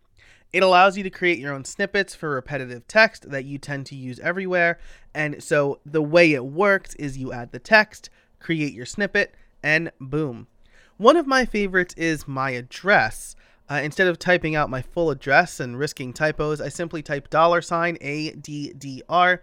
It 0.56 0.64
allows 0.64 0.96
you 0.98 1.04
to 1.04 1.10
create 1.10 1.40
your 1.40 1.54
own 1.54 1.66
snippets 1.66 2.16
for 2.16 2.30
repetitive 2.30 2.88
text 2.88 3.30
that 3.30 3.44
you 3.44 3.58
tend 3.58 3.88
to 3.88 3.96
use 3.96 4.22
everywhere. 4.22 4.80
And 5.14 5.44
so 5.44 5.82
the 5.86 6.02
way 6.02 6.32
it 6.32 6.46
works 6.46 6.96
is 6.96 7.18
you 7.18 7.34
add 7.34 7.52
the 7.52 7.60
text, 7.60 8.10
create 8.40 8.74
your 8.74 8.86
snippet, 8.86 9.36
and 9.62 9.92
boom. 10.00 10.48
One 10.96 11.18
of 11.18 11.28
my 11.28 11.44
favorites 11.44 11.94
is 11.98 12.26
my 12.26 12.52
address. 12.52 13.36
Uh, 13.70 13.82
instead 13.84 14.08
of 14.08 14.18
typing 14.18 14.56
out 14.56 14.70
my 14.70 14.82
full 14.82 15.10
address 15.10 15.60
and 15.60 15.78
risking 15.78 16.14
typos, 16.14 16.62
I 16.62 16.70
simply 16.70 17.02
type 17.02 17.30
dollar 17.30 17.62
sign 17.62 17.98
ADDR 17.98 19.40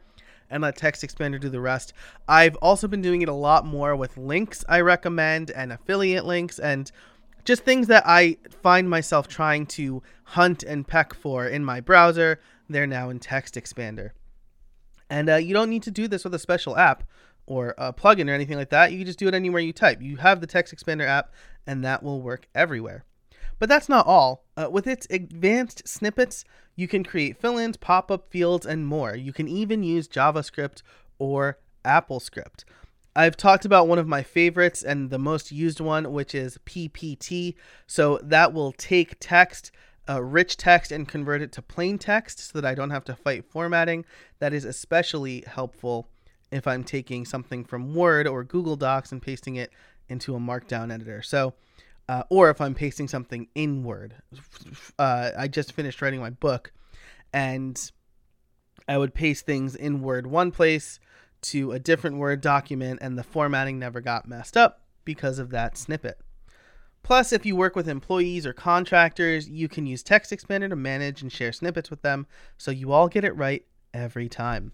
and 0.53 0.63
let 0.63 0.77
Text 0.77 1.03
Expander 1.03 1.41
do 1.41 1.49
the 1.49 1.61
rest. 1.61 1.93
I've 2.29 2.57
also 2.57 2.87
been 2.87 3.03
doing 3.03 3.23
it 3.23 3.29
a 3.29 3.35
lot 3.35 3.67
more 3.67 3.97
with 3.97 4.17
links 4.17 4.65
I 4.69 4.81
recommend 4.83 5.51
and 5.51 5.73
affiliate 5.73 6.25
links 6.25 6.59
and 6.59 6.93
just 7.45 7.65
things 7.65 7.89
that 7.89 8.05
I 8.07 8.37
find 8.63 8.89
myself 8.89 9.27
trying 9.27 9.67
to 9.67 10.03
hunt 10.25 10.63
and 10.63 10.87
peck 10.87 11.15
for 11.15 11.47
in 11.47 11.65
my 11.65 11.81
browser. 11.81 12.41
They're 12.69 12.87
now 12.87 13.11
in 13.11 13.19
Text 13.19 13.55
Expander. 13.55 14.11
And 15.11 15.29
uh, 15.29 15.37
you 15.37 15.53
don't 15.53 15.71
need 15.71 15.83
to 15.83 15.91
do 15.91 16.07
this 16.07 16.25
with 16.25 16.35
a 16.35 16.39
special 16.39 16.77
app 16.77 17.05
or 17.47 17.75
a 17.77 17.93
plugin 17.93 18.31
or 18.31 18.35
anything 18.35 18.57
like 18.57 18.71
that. 18.71 18.93
You 18.93 18.99
can 18.99 19.07
just 19.07 19.19
do 19.19 19.29
it 19.29 19.35
anywhere 19.35 19.61
you 19.61 19.73
type. 19.73 20.01
You 20.01 20.17
have 20.19 20.41
the 20.41 20.47
Text 20.47 20.75
Expander 20.75 21.07
app, 21.07 21.33
and 21.67 21.85
that 21.85 22.03
will 22.03 22.23
work 22.23 22.47
everywhere. 22.55 23.05
But 23.63 23.69
that's 23.69 23.89
not 23.89 24.09
all. 24.09 24.45
Uh, 24.57 24.67
with 24.73 24.89
its 24.89 25.07
advanced 25.09 25.87
snippets, 25.87 26.45
you 26.75 26.89
can 26.89 27.05
create 27.05 27.41
fill 27.41 27.59
ins, 27.59 27.77
pop 27.77 28.11
up 28.11 28.29
fields, 28.29 28.67
and 28.67 28.85
more. 28.85 29.15
You 29.15 29.33
can 29.33 29.47
even 29.47 29.85
use 29.85 30.09
JavaScript 30.09 30.83
or 31.21 31.59
AppleScript. 31.85 32.65
I've 33.15 33.37
talked 33.37 33.65
about 33.65 33.87
one 33.87 34.01
of 34.01 34.09
my 34.09 34.25
favorites 34.25 34.83
and 34.83 35.11
the 35.11 35.19
most 35.21 35.53
used 35.53 35.79
one, 35.79 36.13
which 36.13 36.35
is 36.35 36.59
PPT. 36.67 37.55
So 37.87 38.19
that 38.25 38.53
will 38.53 38.73
take 38.73 39.15
text, 39.21 39.71
uh, 40.09 40.21
rich 40.21 40.57
text, 40.57 40.91
and 40.91 41.07
convert 41.07 41.41
it 41.41 41.53
to 41.53 41.63
plain 41.63 41.99
text 41.99 42.41
so 42.41 42.61
that 42.61 42.69
I 42.69 42.75
don't 42.75 42.91
have 42.91 43.05
to 43.05 43.15
fight 43.15 43.45
formatting. 43.45 44.05
That 44.41 44.53
is 44.53 44.65
especially 44.65 45.45
helpful 45.47 46.09
if 46.51 46.67
I'm 46.67 46.83
taking 46.83 47.25
something 47.25 47.65
from 47.65 47.95
Word 47.95 48.27
or 48.27 48.43
Google 48.43 48.75
Docs 48.75 49.13
and 49.13 49.23
pasting 49.23 49.55
it 49.55 49.71
into 50.09 50.35
a 50.35 50.41
Markdown 50.41 50.93
editor. 50.93 51.23
So, 51.23 51.55
uh, 52.09 52.25
or 52.31 52.51
if 52.51 52.61
I'm 52.61 52.75
pasting 52.75 53.09
something 53.09 53.49
in 53.55 53.83
Word. 53.83 54.15
Uh, 54.99 55.31
I 55.37 55.49
just 55.49 55.73
finished 55.73 56.03
writing 56.03 56.21
my 56.21 56.31
book, 56.31 56.73
and 57.33 57.91
I 58.89 58.99
would 58.99 59.15
paste 59.15 59.47
things 59.47 59.75
in 59.75 60.03
Word 60.03 60.27
one 60.27 60.51
place 60.51 61.01
to 61.43 61.73
a 61.73 61.79
different 61.79 62.19
Word 62.19 62.41
document, 62.41 63.01
and 63.03 63.19
the 63.19 63.23
formatting 63.23 63.79
never 63.79 64.01
got 64.01 64.29
messed 64.29 64.57
up 64.57 64.83
because 65.05 65.39
of 65.39 65.51
that 65.51 65.77
snippet. 65.77 66.19
Plus, 67.03 67.33
if 67.33 67.45
you 67.45 67.57
work 67.57 67.75
with 67.75 67.89
employees 67.89 68.47
or 68.47 68.53
contractors, 68.53 69.49
you 69.49 69.69
can 69.69 69.87
use 69.87 70.03
Text 70.03 70.31
Expander 70.31 70.69
to 70.69 70.77
manage 70.77 71.21
and 71.21 71.33
share 71.33 71.53
snippets 71.53 71.91
with 71.91 72.03
them 72.03 72.27
so 72.57 72.71
you 72.71 72.93
all 72.93 73.09
get 73.09 73.25
it 73.25 73.37
right 73.37 73.65
every 73.93 74.29
time. 74.29 74.73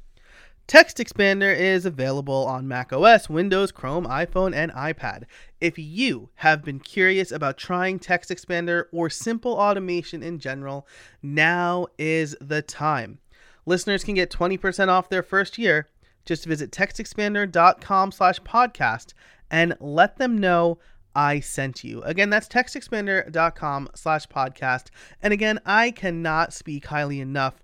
Text 0.68 0.98
Expander 0.98 1.52
is 1.56 1.86
available 1.86 2.46
on 2.46 2.68
macOS, 2.68 3.28
Windows, 3.28 3.72
Chrome, 3.72 4.04
iPhone, 4.04 4.54
and 4.54 4.70
iPad. 4.72 5.24
If 5.62 5.78
you 5.78 6.28
have 6.36 6.62
been 6.62 6.78
curious 6.78 7.32
about 7.32 7.56
trying 7.56 7.98
Text 7.98 8.30
Expander 8.30 8.84
or 8.92 9.08
simple 9.08 9.54
automation 9.54 10.22
in 10.22 10.38
general, 10.38 10.86
now 11.22 11.86
is 11.98 12.36
the 12.40 12.60
time. 12.60 13.18
Listeners 13.64 14.04
can 14.04 14.14
get 14.14 14.30
20% 14.30 14.88
off 14.88 15.08
their 15.08 15.22
first 15.22 15.56
year 15.56 15.88
just 16.26 16.44
visit 16.44 16.70
textexpander.com 16.70 18.12
slash 18.12 18.38
podcast 18.42 19.14
and 19.50 19.74
let 19.80 20.18
them 20.18 20.36
know 20.36 20.78
I 21.14 21.40
sent 21.40 21.82
you. 21.82 22.02
Again, 22.02 22.28
that's 22.28 22.46
textexpander.com 22.46 23.88
slash 23.94 24.26
podcast. 24.28 24.88
And 25.22 25.32
again, 25.32 25.58
I 25.64 25.90
cannot 25.90 26.52
speak 26.52 26.84
highly 26.84 27.20
enough 27.20 27.54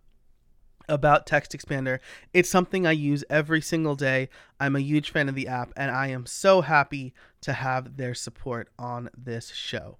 about 0.88 1.26
Text 1.26 1.52
Expander. 1.52 1.98
It's 2.32 2.50
something 2.50 2.86
I 2.86 2.92
use 2.92 3.24
every 3.30 3.60
single 3.60 3.94
day. 3.94 4.28
I'm 4.60 4.76
a 4.76 4.80
huge 4.80 5.10
fan 5.10 5.28
of 5.28 5.34
the 5.34 5.48
app, 5.48 5.72
and 5.76 5.90
I 5.90 6.08
am 6.08 6.26
so 6.26 6.60
happy 6.60 7.14
to 7.42 7.52
have 7.52 7.96
their 7.96 8.14
support 8.14 8.68
on 8.78 9.10
this 9.16 9.50
show. 9.50 9.98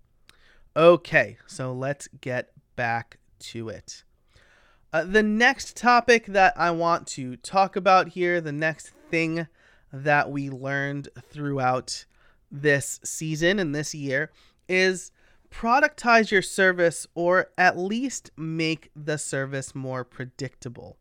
Okay, 0.77 1.39
so 1.47 1.73
let's 1.73 2.09
get 2.21 2.51
back 2.77 3.19
to 3.39 3.69
it. 3.69 4.05
Uh, 4.93 5.05
the 5.05 5.23
next 5.23 5.77
topic 5.77 6.27
that 6.27 6.55
I 6.57 6.71
want 6.71 7.07
to 7.09 7.37
talk 7.37 7.77
about 7.77 8.11
here, 8.11 8.41
the 8.41 8.53
next 8.53 8.91
thing 9.11 9.49
that 9.93 10.31
we 10.31 10.51
learned 10.51 11.09
throughout 11.21 12.05
this 12.51 13.01
season 13.05 13.59
and 13.59 13.75
this 13.75 13.95
year 13.95 14.31
is 14.69 15.11
productize 15.55 16.31
your 16.31 16.43
service 16.43 17.07
or 17.15 17.51
at 17.57 17.79
least 17.79 18.31
make 18.37 18.91
the 18.97 19.19
service 19.19 19.75
more 19.75 20.05
predictable. 20.05 20.97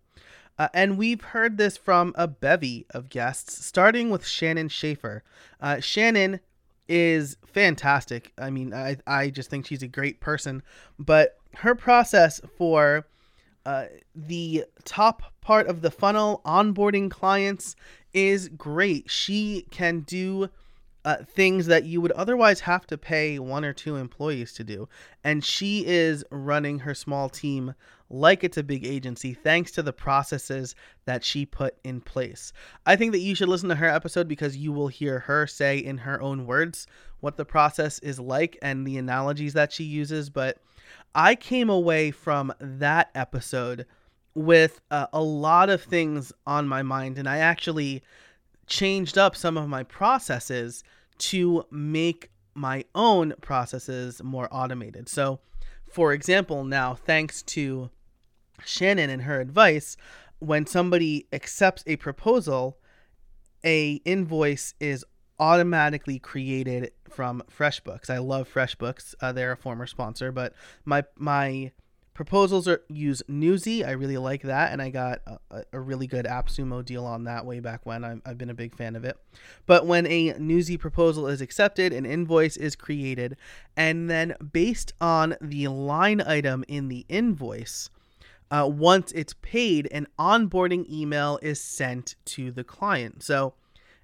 Uh, 0.57 0.67
and 0.73 0.97
we've 0.97 1.21
heard 1.21 1.57
this 1.57 1.77
from 1.77 2.13
a 2.15 2.27
bevy 2.27 2.85
of 2.91 3.09
guests, 3.09 3.65
starting 3.65 4.11
with 4.11 4.25
Shannon 4.25 4.69
Shaffer. 4.69 5.23
Uh, 5.59 5.79
Shannon 5.79 6.39
is 6.87 7.37
fantastic. 7.45 8.31
I 8.37 8.51
mean, 8.51 8.73
I, 8.73 8.97
I 9.07 9.29
just 9.29 9.49
think 9.49 9.65
she's 9.65 9.81
a 9.81 9.87
great 9.87 10.19
person, 10.19 10.61
but 10.99 11.37
her 11.55 11.73
process 11.73 12.39
for 12.57 13.07
uh, 13.65 13.85
the 14.13 14.65
top 14.83 15.23
part 15.41 15.67
of 15.67 15.81
the 15.81 15.91
funnel, 15.91 16.41
onboarding 16.45 17.09
clients, 17.09 17.75
is 18.13 18.49
great. 18.49 19.09
She 19.09 19.65
can 19.71 20.01
do 20.01 20.49
uh, 21.05 21.17
things 21.25 21.65
that 21.65 21.83
you 21.83 21.99
would 22.01 22.11
otherwise 22.13 22.61
have 22.61 22.87
to 22.87 22.97
pay 22.97 23.39
one 23.39 23.65
or 23.65 23.73
two 23.73 23.95
employees 23.95 24.53
to 24.53 24.63
do. 24.63 24.87
And 25.23 25.43
she 25.43 25.85
is 25.85 26.23
running 26.31 26.79
her 26.79 26.95
small 26.95 27.29
team 27.29 27.75
like 28.09 28.43
it's 28.43 28.57
a 28.57 28.63
big 28.63 28.85
agency 28.85 29.33
thanks 29.33 29.71
to 29.71 29.81
the 29.81 29.91
processes 29.91 30.75
that 31.05 31.23
she 31.23 31.45
put 31.45 31.75
in 31.83 31.99
place. 31.99 32.53
I 32.85 32.95
think 32.95 33.11
that 33.11 33.19
you 33.19 33.33
should 33.33 33.49
listen 33.49 33.69
to 33.69 33.75
her 33.75 33.87
episode 33.87 34.27
because 34.27 34.55
you 34.55 34.71
will 34.71 34.87
hear 34.87 35.19
her 35.19 35.47
say 35.47 35.77
in 35.77 35.97
her 35.99 36.21
own 36.21 36.45
words 36.45 36.85
what 37.21 37.37
the 37.37 37.45
process 37.45 37.99
is 37.99 38.19
like 38.19 38.57
and 38.61 38.85
the 38.85 38.97
analogies 38.97 39.53
that 39.53 39.73
she 39.73 39.83
uses. 39.83 40.29
But 40.29 40.59
I 41.15 41.35
came 41.35 41.69
away 41.69 42.11
from 42.11 42.53
that 42.59 43.09
episode 43.15 43.85
with 44.35 44.81
uh, 44.91 45.07
a 45.13 45.21
lot 45.21 45.69
of 45.69 45.81
things 45.81 46.31
on 46.45 46.67
my 46.67 46.81
mind, 46.81 47.17
and 47.17 47.27
I 47.27 47.37
actually 47.37 48.03
changed 48.73 49.19
up 49.19 49.35
some 49.35 49.55
of 49.55 49.69
my 49.69 49.83
processes 49.83 50.83
to 51.19 51.63
make 51.69 52.31
my 52.55 52.83
own 52.95 53.33
processes 53.39 54.23
more 54.23 54.47
automated. 54.51 55.07
So, 55.07 55.39
for 55.87 56.11
example, 56.11 56.63
now 56.63 56.95
thanks 56.95 57.43
to 57.43 57.91
Shannon 58.65 59.11
and 59.11 59.21
her 59.23 59.39
advice, 59.39 59.95
when 60.39 60.65
somebody 60.65 61.27
accepts 61.31 61.83
a 61.85 61.97
proposal, 61.97 62.79
a 63.63 64.01
invoice 64.05 64.73
is 64.79 65.05
automatically 65.39 66.17
created 66.17 66.91
from 67.07 67.43
FreshBooks. 67.55 68.09
I 68.09 68.17
love 68.17 68.51
FreshBooks. 68.51 69.13
Uh, 69.21 69.31
they're 69.33 69.51
a 69.51 69.57
former 69.57 69.85
sponsor, 69.85 70.31
but 70.31 70.53
my 70.83 71.03
my 71.15 71.71
proposals 72.13 72.67
are 72.67 72.81
use 72.89 73.23
Nusii. 73.29 73.85
I 73.85 73.91
really 73.91 74.17
like 74.17 74.43
that, 74.43 74.71
and 74.71 74.81
I 74.81 74.89
got 74.89 75.21
a, 75.51 75.63
a 75.73 75.79
really 75.79 76.07
good 76.07 76.25
AppSumo 76.25 76.83
deal 76.85 77.05
on 77.05 77.23
that 77.23 77.45
way 77.45 77.59
back 77.59 77.85
when. 77.85 78.03
i 78.03 78.17
have 78.25 78.37
been 78.37 78.49
a 78.49 78.55
big 78.55 78.75
fan 78.75 78.95
of 78.95 79.03
it. 79.03 79.17
But 79.65 79.85
when 79.85 80.05
a 80.07 80.33
Nusii 80.33 80.79
proposal 80.79 81.27
is 81.27 81.41
accepted, 81.41 81.93
an 81.93 82.05
invoice 82.05 82.57
is 82.57 82.75
created, 82.75 83.37
and 83.75 84.09
then 84.09 84.35
based 84.51 84.93
on 85.01 85.35
the 85.41 85.67
line 85.67 86.21
item 86.21 86.63
in 86.67 86.87
the 86.87 87.05
invoice. 87.09 87.89
Uh, 88.51 88.67
once 88.67 89.11
it's 89.13 89.33
paid, 89.41 89.87
an 89.91 90.05
onboarding 90.19 90.87
email 90.87 91.39
is 91.41 91.59
sent 91.59 92.15
to 92.25 92.51
the 92.51 92.63
client. 92.63 93.23
So, 93.23 93.55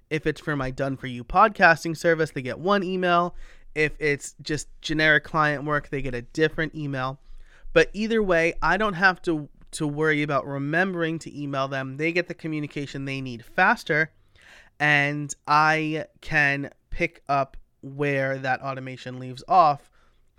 if 0.08 0.26
it's 0.26 0.40
for 0.40 0.56
my 0.56 0.72
done 0.72 0.96
for 0.96 1.06
you 1.06 1.22
podcasting 1.22 1.96
service, 1.96 2.32
they 2.32 2.42
get 2.42 2.58
one 2.58 2.82
email. 2.82 3.36
If 3.76 3.92
it's 4.00 4.34
just 4.42 4.66
generic 4.80 5.22
client 5.22 5.64
work, 5.64 5.90
they 5.90 6.02
get 6.02 6.16
a 6.16 6.22
different 6.22 6.74
email. 6.74 7.20
But 7.72 7.90
either 7.92 8.22
way, 8.22 8.54
I 8.62 8.76
don't 8.76 8.94
have 8.94 9.22
to 9.22 9.48
to 9.72 9.86
worry 9.86 10.22
about 10.22 10.46
remembering 10.46 11.20
to 11.20 11.40
email 11.40 11.68
them. 11.68 11.96
They 11.96 12.10
get 12.10 12.26
the 12.26 12.34
communication 12.34 13.04
they 13.04 13.20
need 13.20 13.44
faster 13.44 14.10
and 14.80 15.32
I 15.46 16.06
can 16.22 16.70
pick 16.88 17.22
up 17.28 17.58
where 17.82 18.38
that 18.38 18.62
automation 18.62 19.20
leaves 19.20 19.44
off 19.46 19.90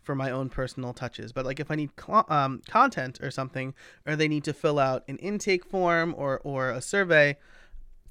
for 0.02 0.16
my 0.16 0.32
own 0.32 0.50
personal 0.50 0.94
touches. 0.94 1.32
But 1.32 1.46
like 1.46 1.60
if 1.60 1.70
I 1.70 1.76
need 1.76 1.92
cl- 1.98 2.26
um, 2.28 2.62
content 2.68 3.20
or 3.22 3.30
something, 3.30 3.76
or 4.06 4.16
they 4.16 4.28
need 4.28 4.44
to 4.46 4.54
fill 4.54 4.80
out 4.80 5.04
an 5.08 5.18
intake 5.18 5.64
form 5.64 6.16
or 6.18 6.42
or 6.44 6.72
a 6.72 6.82
survey, 6.82 7.38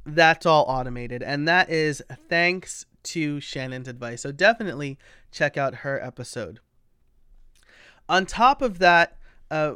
that's 0.06 0.46
all 0.46 0.64
automated. 0.68 1.22
And 1.22 1.48
that 1.48 1.68
is 1.68 2.00
thanks 2.28 2.86
to 3.02 3.40
Shannon's 3.40 3.88
advice. 3.88 4.22
So 4.22 4.30
definitely 4.30 4.98
check 5.32 5.56
out 5.56 5.76
her 5.76 6.02
episode. 6.02 6.60
On 8.10 8.26
top 8.26 8.60
of 8.60 8.80
that, 8.80 9.16
uh, 9.50 9.74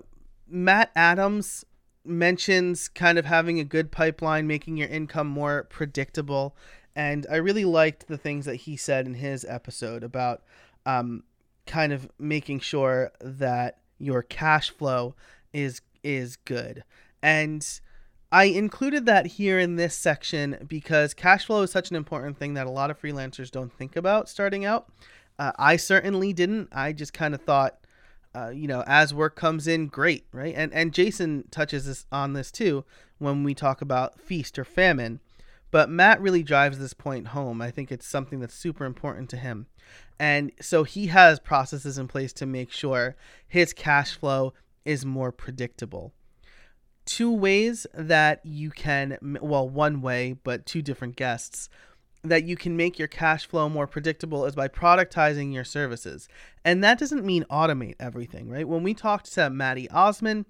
Matt 0.49 0.91
Adams 0.95 1.65
mentions 2.05 2.89
kind 2.89 3.17
of 3.17 3.25
having 3.25 3.61
a 3.61 3.65
good 3.65 3.91
pipeline, 3.91 4.47
making 4.47 4.77
your 4.77 4.89
income 4.89 5.29
more 5.29 5.69
predictable. 5.71 6.57
And 6.97 7.27
I 7.31 7.37
really 7.37 7.65
liked 7.65 8.09
the 8.09 8.19
things 8.19 8.45
that 8.45 8.57
he 8.57 8.77
said 8.77 9.07
in 9.07 9.15
his 9.15 9.47
episode 9.49 10.03
about 10.03 10.43
um, 10.85 11.23
kind 11.67 11.93
of 11.93 12.11
making 12.19 12.59
sure 12.59 13.13
that 13.21 13.79
your 13.99 14.23
cash 14.23 14.69
flow 14.71 15.15
is 15.53 15.81
is 16.03 16.37
good. 16.37 16.85
And 17.23 17.67
I 18.31 18.45
included 18.45 19.07
that 19.07 19.27
here 19.27 19.61
in 19.61 19.77
this 19.77 19.95
section 19.95 20.67
because 20.69 21.15
cash 21.15 21.47
flow 21.47 21.63
is 21.63 21.71
such 21.71 21.91
an 21.91 21.97
important 21.97 22.37
thing 22.37 22.55
that 22.55 22.67
a 22.67 22.71
lot 22.71 22.91
of 22.91 23.01
freelancers 23.01 23.51
don't 23.51 23.73
think 23.73 23.95
about 23.95 24.29
starting 24.29 24.65
out. 24.65 24.89
Uh, 25.39 25.53
I 25.57 25.77
certainly 25.77 26.33
didn't. 26.33 26.69
I 26.73 26.93
just 26.93 27.13
kind 27.13 27.33
of 27.33 27.41
thought, 27.41 27.79
uh, 28.35 28.51
you 28.51 28.67
know, 28.67 28.83
as 28.87 29.15
work 29.15 29.37
comes 29.37 29.67
in, 29.67 29.87
great, 29.87 30.27
right? 30.33 30.55
And 30.57 30.73
and 30.73 30.93
Jason 30.93 31.45
touches 31.51 31.87
this 31.87 32.07
on 32.11 32.33
this 32.33 32.51
too 32.51 32.85
when 33.19 33.45
we 33.45 33.55
talk 33.55 33.81
about 33.81 34.21
feast 34.21 34.59
or 34.59 34.65
famine. 34.65 35.21
But 35.71 35.91
Matt 35.91 36.21
really 36.21 36.45
drives 36.45 36.79
this 36.79 36.95
point 36.95 37.29
home. 37.29 37.61
I 37.61 37.73
think 37.73 37.91
it's 37.91 38.07
something 38.07 38.39
that's 38.39 38.55
super 38.55 38.85
important 38.85 39.29
to 39.31 39.37
him. 39.37 39.67
And 40.21 40.53
so 40.61 40.85
he 40.85 41.09
has 41.09 41.41
processes 41.41 41.99
in 41.99 42.07
place 42.07 42.33
to 42.35 42.47
make 42.47 42.71
sure 42.71 43.17
his 43.49 43.73
cash 43.73 44.15
flow 44.17 44.55
is 44.85 45.05
more 45.05 45.33
predictable. 45.33 46.13
Two 47.07 47.33
ways 47.33 47.87
that 47.93 48.41
you 48.45 48.71
can, 48.71 49.19
well, 49.41 49.69
one 49.69 50.01
way, 50.01 50.37
but 50.45 50.65
two 50.65 50.81
different 50.81 51.17
guests, 51.17 51.69
that 52.25 52.45
you 52.45 52.57
can 52.57 52.77
make 52.77 52.99
your 52.99 53.09
cash 53.09 53.47
flow 53.47 53.69
more 53.69 53.87
predictable 53.87 54.47
is 54.47 54.55
by 54.55 54.67
productizing 54.67 55.53
your 55.53 55.65
services. 55.65 56.29
And 56.65 56.83
that 56.83 56.99
doesn't 56.99 57.25
mean 57.25 57.45
automate 57.51 57.97
everything, 58.01 58.49
right? 58.49 58.67
When 58.67 58.83
we 58.83 58.95
talked 58.95 59.33
to 59.35 59.51
Maddy 59.51 59.91
Osman, 59.91 60.47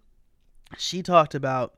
she 0.79 1.03
talked 1.03 1.35
about 1.35 1.75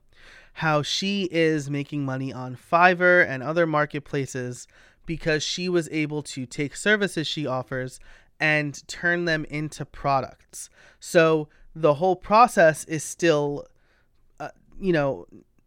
how 0.55 0.83
she 0.83 1.29
is 1.31 1.71
making 1.71 2.05
money 2.05 2.33
on 2.33 2.57
Fiverr 2.57 3.27
and 3.27 3.43
other 3.43 3.67
marketplaces 3.67 4.67
because 5.07 5.43
she 5.43 5.69
was 5.69 5.89
able 5.91 6.23
to 6.23 6.47
take 6.47 6.77
services 6.77 7.27
she 7.27 7.47
offers 7.47 7.99
and 8.39 8.87
turn 8.89 9.25
them 9.25 9.45
into 9.47 9.85
products. 9.85 10.69
So 11.01 11.49
the 11.75 11.95
whole 11.95 12.17
process 12.17 12.85
is 12.85 13.05
still, 13.05 13.67
uh, 14.41 14.49
you 14.79 14.93
know, 14.93 15.27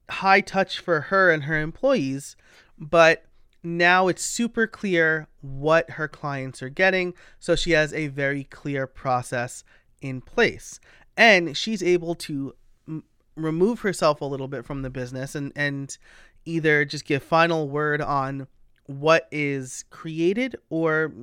high 0.09 0.41
touch 0.41 0.79
for 0.79 1.01
her 1.01 1.31
and 1.31 1.43
her 1.43 1.59
employees, 1.59 2.36
but 2.77 3.25
now 3.63 4.07
it's 4.07 4.23
super 4.23 4.67
clear 4.67 5.27
what 5.41 5.91
her 5.91 6.07
clients 6.07 6.61
are 6.61 6.69
getting. 6.69 7.13
So 7.39 7.55
she 7.55 7.71
has 7.71 7.93
a 7.93 8.07
very 8.07 8.45
clear 8.45 8.87
process 8.87 9.63
in 10.01 10.21
place. 10.21 10.79
And 11.17 11.55
she's 11.57 11.83
able 11.83 12.15
to 12.15 12.55
m- 12.87 13.03
remove 13.35 13.81
herself 13.81 14.21
a 14.21 14.25
little 14.25 14.47
bit 14.47 14.65
from 14.65 14.81
the 14.81 14.89
business 14.89 15.35
and, 15.35 15.51
and 15.55 15.97
either 16.45 16.85
just 16.85 17.05
give 17.05 17.21
final 17.21 17.69
word 17.69 18.01
on 18.01 18.47
what 18.85 19.27
is 19.31 19.85
created 19.91 20.55
or 20.71 21.13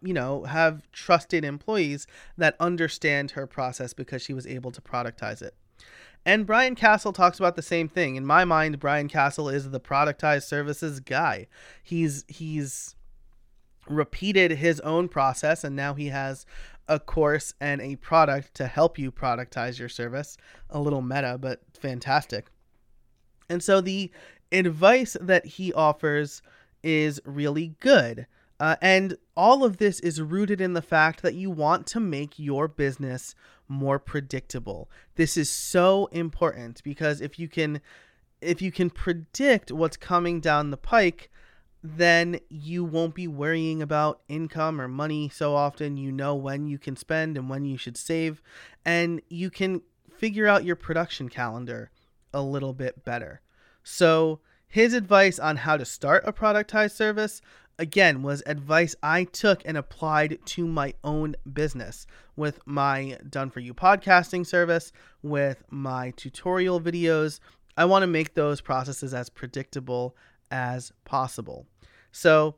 you 0.00 0.14
know 0.14 0.44
have 0.44 0.88
trusted 0.92 1.44
employees 1.44 2.06
that 2.38 2.54
understand 2.60 3.32
her 3.32 3.48
process 3.48 3.92
because 3.92 4.22
she 4.22 4.32
was 4.32 4.46
able 4.46 4.70
to 4.70 4.80
productize 4.80 5.42
it 5.42 5.56
and 6.26 6.46
brian 6.46 6.74
Cassel 6.74 7.14
talks 7.14 7.38
about 7.38 7.56
the 7.56 7.62
same 7.62 7.88
thing. 7.88 8.16
In 8.16 8.26
my 8.26 8.44
mind 8.44 8.78
brian 8.78 9.08
Cassel 9.08 9.48
is 9.48 9.70
the 9.70 9.80
productized 9.80 10.42
services 10.42 11.00
guy. 11.00 11.46
He's 11.82 12.24
he's 12.28 12.94
repeated 13.88 14.50
his 14.50 14.80
own 14.80 15.08
process 15.08 15.64
and 15.64 15.74
now 15.74 15.94
he 15.94 16.08
has 16.08 16.44
a 16.88 17.00
course 17.00 17.54
and 17.60 17.80
a 17.80 17.96
product 17.96 18.52
to 18.54 18.66
help 18.66 18.98
you 18.98 19.10
productize 19.10 19.78
your 19.78 19.88
service. 19.88 20.36
A 20.68 20.80
little 20.80 21.02
meta 21.02 21.38
but 21.40 21.62
fantastic. 21.78 22.50
And 23.48 23.62
so 23.62 23.80
the 23.80 24.10
advice 24.52 25.16
that 25.20 25.46
he 25.46 25.72
offers 25.72 26.42
is 26.82 27.20
really 27.24 27.74
good. 27.80 28.26
Uh, 28.58 28.76
and 28.80 29.16
all 29.36 29.64
of 29.64 29.76
this 29.76 30.00
is 30.00 30.20
rooted 30.20 30.60
in 30.60 30.72
the 30.72 30.82
fact 30.82 31.22
that 31.22 31.34
you 31.34 31.50
want 31.50 31.86
to 31.88 32.00
make 32.00 32.38
your 32.38 32.68
business 32.68 33.34
more 33.68 33.98
predictable. 33.98 34.90
This 35.16 35.36
is 35.36 35.50
so 35.50 36.06
important 36.06 36.82
because 36.82 37.20
if 37.20 37.38
you 37.38 37.48
can 37.48 37.80
if 38.40 38.60
you 38.60 38.70
can 38.70 38.90
predict 38.90 39.72
what's 39.72 39.96
coming 39.96 40.40
down 40.40 40.70
the 40.70 40.76
pike, 40.76 41.30
then 41.82 42.38
you 42.48 42.84
won't 42.84 43.14
be 43.14 43.26
worrying 43.26 43.80
about 43.80 44.20
income 44.28 44.80
or 44.80 44.88
money 44.88 45.28
so 45.28 45.54
often. 45.54 45.96
You 45.96 46.12
know 46.12 46.34
when 46.34 46.66
you 46.66 46.78
can 46.78 46.96
spend 46.96 47.36
and 47.36 47.48
when 47.48 47.64
you 47.64 47.76
should 47.76 47.96
save, 47.96 48.42
and 48.84 49.20
you 49.28 49.50
can 49.50 49.82
figure 50.16 50.46
out 50.46 50.64
your 50.64 50.76
production 50.76 51.28
calendar 51.28 51.90
a 52.32 52.42
little 52.42 52.72
bit 52.72 53.04
better. 53.04 53.40
So, 53.82 54.40
his 54.68 54.94
advice 54.94 55.38
on 55.38 55.58
how 55.58 55.76
to 55.76 55.84
start 55.84 56.24
a 56.26 56.32
productized 56.32 56.92
service, 56.92 57.40
again, 57.78 58.22
was 58.22 58.42
advice 58.46 58.94
I 59.02 59.24
took 59.24 59.62
and 59.64 59.76
applied 59.76 60.38
to 60.46 60.66
my 60.66 60.94
own 61.04 61.36
business 61.52 62.06
with 62.36 62.60
my 62.66 63.18
Done 63.28 63.50
For 63.50 63.60
You 63.60 63.74
podcasting 63.74 64.46
service, 64.46 64.92
with 65.22 65.64
my 65.70 66.12
tutorial 66.16 66.80
videos. 66.80 67.40
I 67.76 67.84
want 67.84 68.02
to 68.02 68.06
make 68.06 68.34
those 68.34 68.60
processes 68.60 69.12
as 69.12 69.28
predictable 69.28 70.16
as 70.50 70.92
possible. 71.04 71.66
So, 72.12 72.54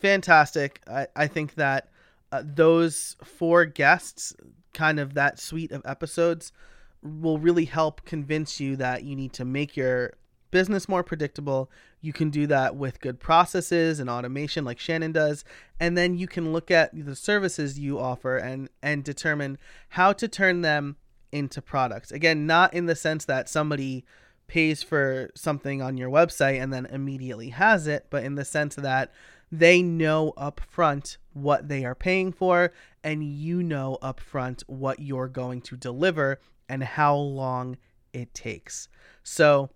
fantastic. 0.00 0.80
I, 0.88 1.06
I 1.14 1.26
think 1.26 1.54
that 1.54 1.90
uh, 2.32 2.42
those 2.44 3.16
four 3.22 3.64
guests, 3.64 4.34
kind 4.74 4.98
of 4.98 5.14
that 5.14 5.38
suite 5.38 5.72
of 5.72 5.82
episodes, 5.84 6.52
will 7.02 7.38
really 7.38 7.66
help 7.66 8.04
convince 8.04 8.58
you 8.58 8.74
that 8.76 9.04
you 9.04 9.14
need 9.14 9.32
to 9.34 9.44
make 9.44 9.76
your 9.76 10.14
business 10.50 10.88
more 10.88 11.02
predictable. 11.02 11.70
You 12.00 12.12
can 12.12 12.30
do 12.30 12.46
that 12.46 12.76
with 12.76 13.00
good 13.00 13.20
processes 13.20 14.00
and 14.00 14.08
automation 14.08 14.64
like 14.64 14.78
Shannon 14.78 15.12
does. 15.12 15.44
And 15.80 15.96
then 15.96 16.16
you 16.16 16.26
can 16.26 16.52
look 16.52 16.70
at 16.70 16.90
the 16.92 17.16
services 17.16 17.78
you 17.78 17.98
offer 17.98 18.36
and 18.36 18.68
and 18.82 19.04
determine 19.04 19.58
how 19.90 20.12
to 20.14 20.28
turn 20.28 20.62
them 20.62 20.96
into 21.32 21.60
products. 21.60 22.10
Again, 22.10 22.46
not 22.46 22.72
in 22.72 22.86
the 22.86 22.96
sense 22.96 23.24
that 23.26 23.48
somebody 23.48 24.04
pays 24.46 24.82
for 24.82 25.30
something 25.34 25.82
on 25.82 25.96
your 25.96 26.08
website 26.08 26.62
and 26.62 26.72
then 26.72 26.86
immediately 26.86 27.50
has 27.50 27.86
it, 27.86 28.06
but 28.10 28.24
in 28.24 28.36
the 28.36 28.44
sense 28.44 28.76
that 28.76 29.12
they 29.50 29.82
know 29.82 30.32
upfront 30.36 31.16
what 31.32 31.68
they 31.68 31.84
are 31.84 31.94
paying 31.94 32.32
for 32.32 32.72
and 33.04 33.22
you 33.24 33.62
know 33.62 33.98
upfront 34.02 34.62
what 34.66 34.98
you're 35.00 35.28
going 35.28 35.60
to 35.60 35.76
deliver 35.76 36.40
and 36.68 36.82
how 36.82 37.14
long 37.14 37.76
it 38.12 38.32
takes. 38.34 38.88
So, 39.22 39.70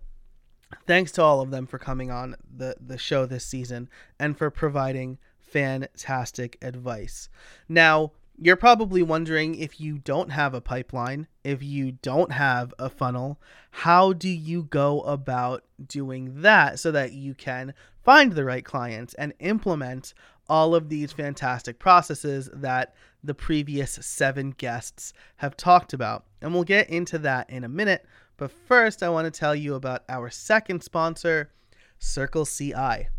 thanks 0.85 1.11
to 1.13 1.21
all 1.21 1.41
of 1.41 1.51
them 1.51 1.67
for 1.67 1.77
coming 1.77 2.11
on 2.11 2.35
the, 2.55 2.75
the 2.79 2.97
show 2.97 3.25
this 3.25 3.45
season 3.45 3.89
and 4.19 4.37
for 4.37 4.49
providing 4.49 5.17
fantastic 5.39 6.57
advice. 6.61 7.29
Now, 7.67 8.11
you're 8.37 8.55
probably 8.55 9.03
wondering 9.03 9.55
if 9.55 9.79
you 9.79 9.99
don't 9.99 10.31
have 10.31 10.55
a 10.55 10.61
pipeline, 10.61 11.27
if 11.43 11.61
you 11.61 11.91
don't 11.91 12.31
have 12.31 12.73
a 12.79 12.89
funnel, 12.89 13.39
how 13.69 14.13
do 14.13 14.29
you 14.29 14.63
go 14.63 15.01
about 15.01 15.63
doing 15.85 16.41
that 16.41 16.79
so 16.79 16.91
that 16.91 17.13
you 17.13 17.35
can 17.35 17.73
find 18.03 18.33
the 18.33 18.45
right 18.45 18.65
clients 18.65 19.13
and 19.15 19.33
implement 19.39 20.15
all 20.49 20.73
of 20.73 20.89
these 20.89 21.11
fantastic 21.11 21.77
processes 21.77 22.49
that 22.51 22.95
the 23.23 23.35
previous 23.35 23.91
seven 24.01 24.51
guests 24.51 25.13
have 25.37 25.55
talked 25.55 25.93
about? 25.93 26.25
And 26.41 26.53
we'll 26.53 26.63
get 26.63 26.89
into 26.89 27.19
that 27.19 27.47
in 27.47 27.63
a 27.63 27.69
minute. 27.69 28.05
But 28.41 28.49
first, 28.49 29.03
I 29.03 29.09
want 29.09 29.31
to 29.31 29.39
tell 29.39 29.53
you 29.53 29.75
about 29.75 30.03
our 30.09 30.31
second 30.31 30.81
sponsor, 30.81 31.51
Circle 31.99 32.47
CI. 32.47 33.09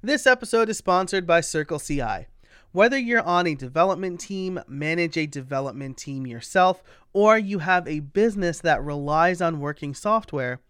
This 0.00 0.26
episode 0.26 0.70
is 0.70 0.78
sponsored 0.78 1.26
by 1.26 1.42
Circle 1.42 1.78
CI. 1.78 2.26
Whether 2.72 2.96
you're 2.96 3.20
on 3.20 3.46
a 3.46 3.54
development 3.54 4.18
team, 4.18 4.58
manage 4.66 5.18
a 5.18 5.26
development 5.26 5.98
team 5.98 6.26
yourself, 6.26 6.82
or 7.12 7.36
you 7.36 7.58
have 7.58 7.86
a 7.86 8.00
business 8.00 8.60
that 8.60 8.82
relies 8.82 9.42
on 9.42 9.60
working 9.60 9.92
software, 9.92 10.62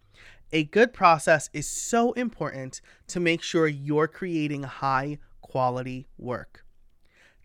a 0.51 0.65
good 0.65 0.91
process 0.91 1.49
is 1.53 1.65
so 1.65 2.11
important 2.11 2.81
to 3.07 3.21
make 3.21 3.41
sure 3.41 3.67
you're 3.67 4.09
creating 4.09 4.63
high 4.63 5.17
quality 5.39 6.07
work. 6.17 6.65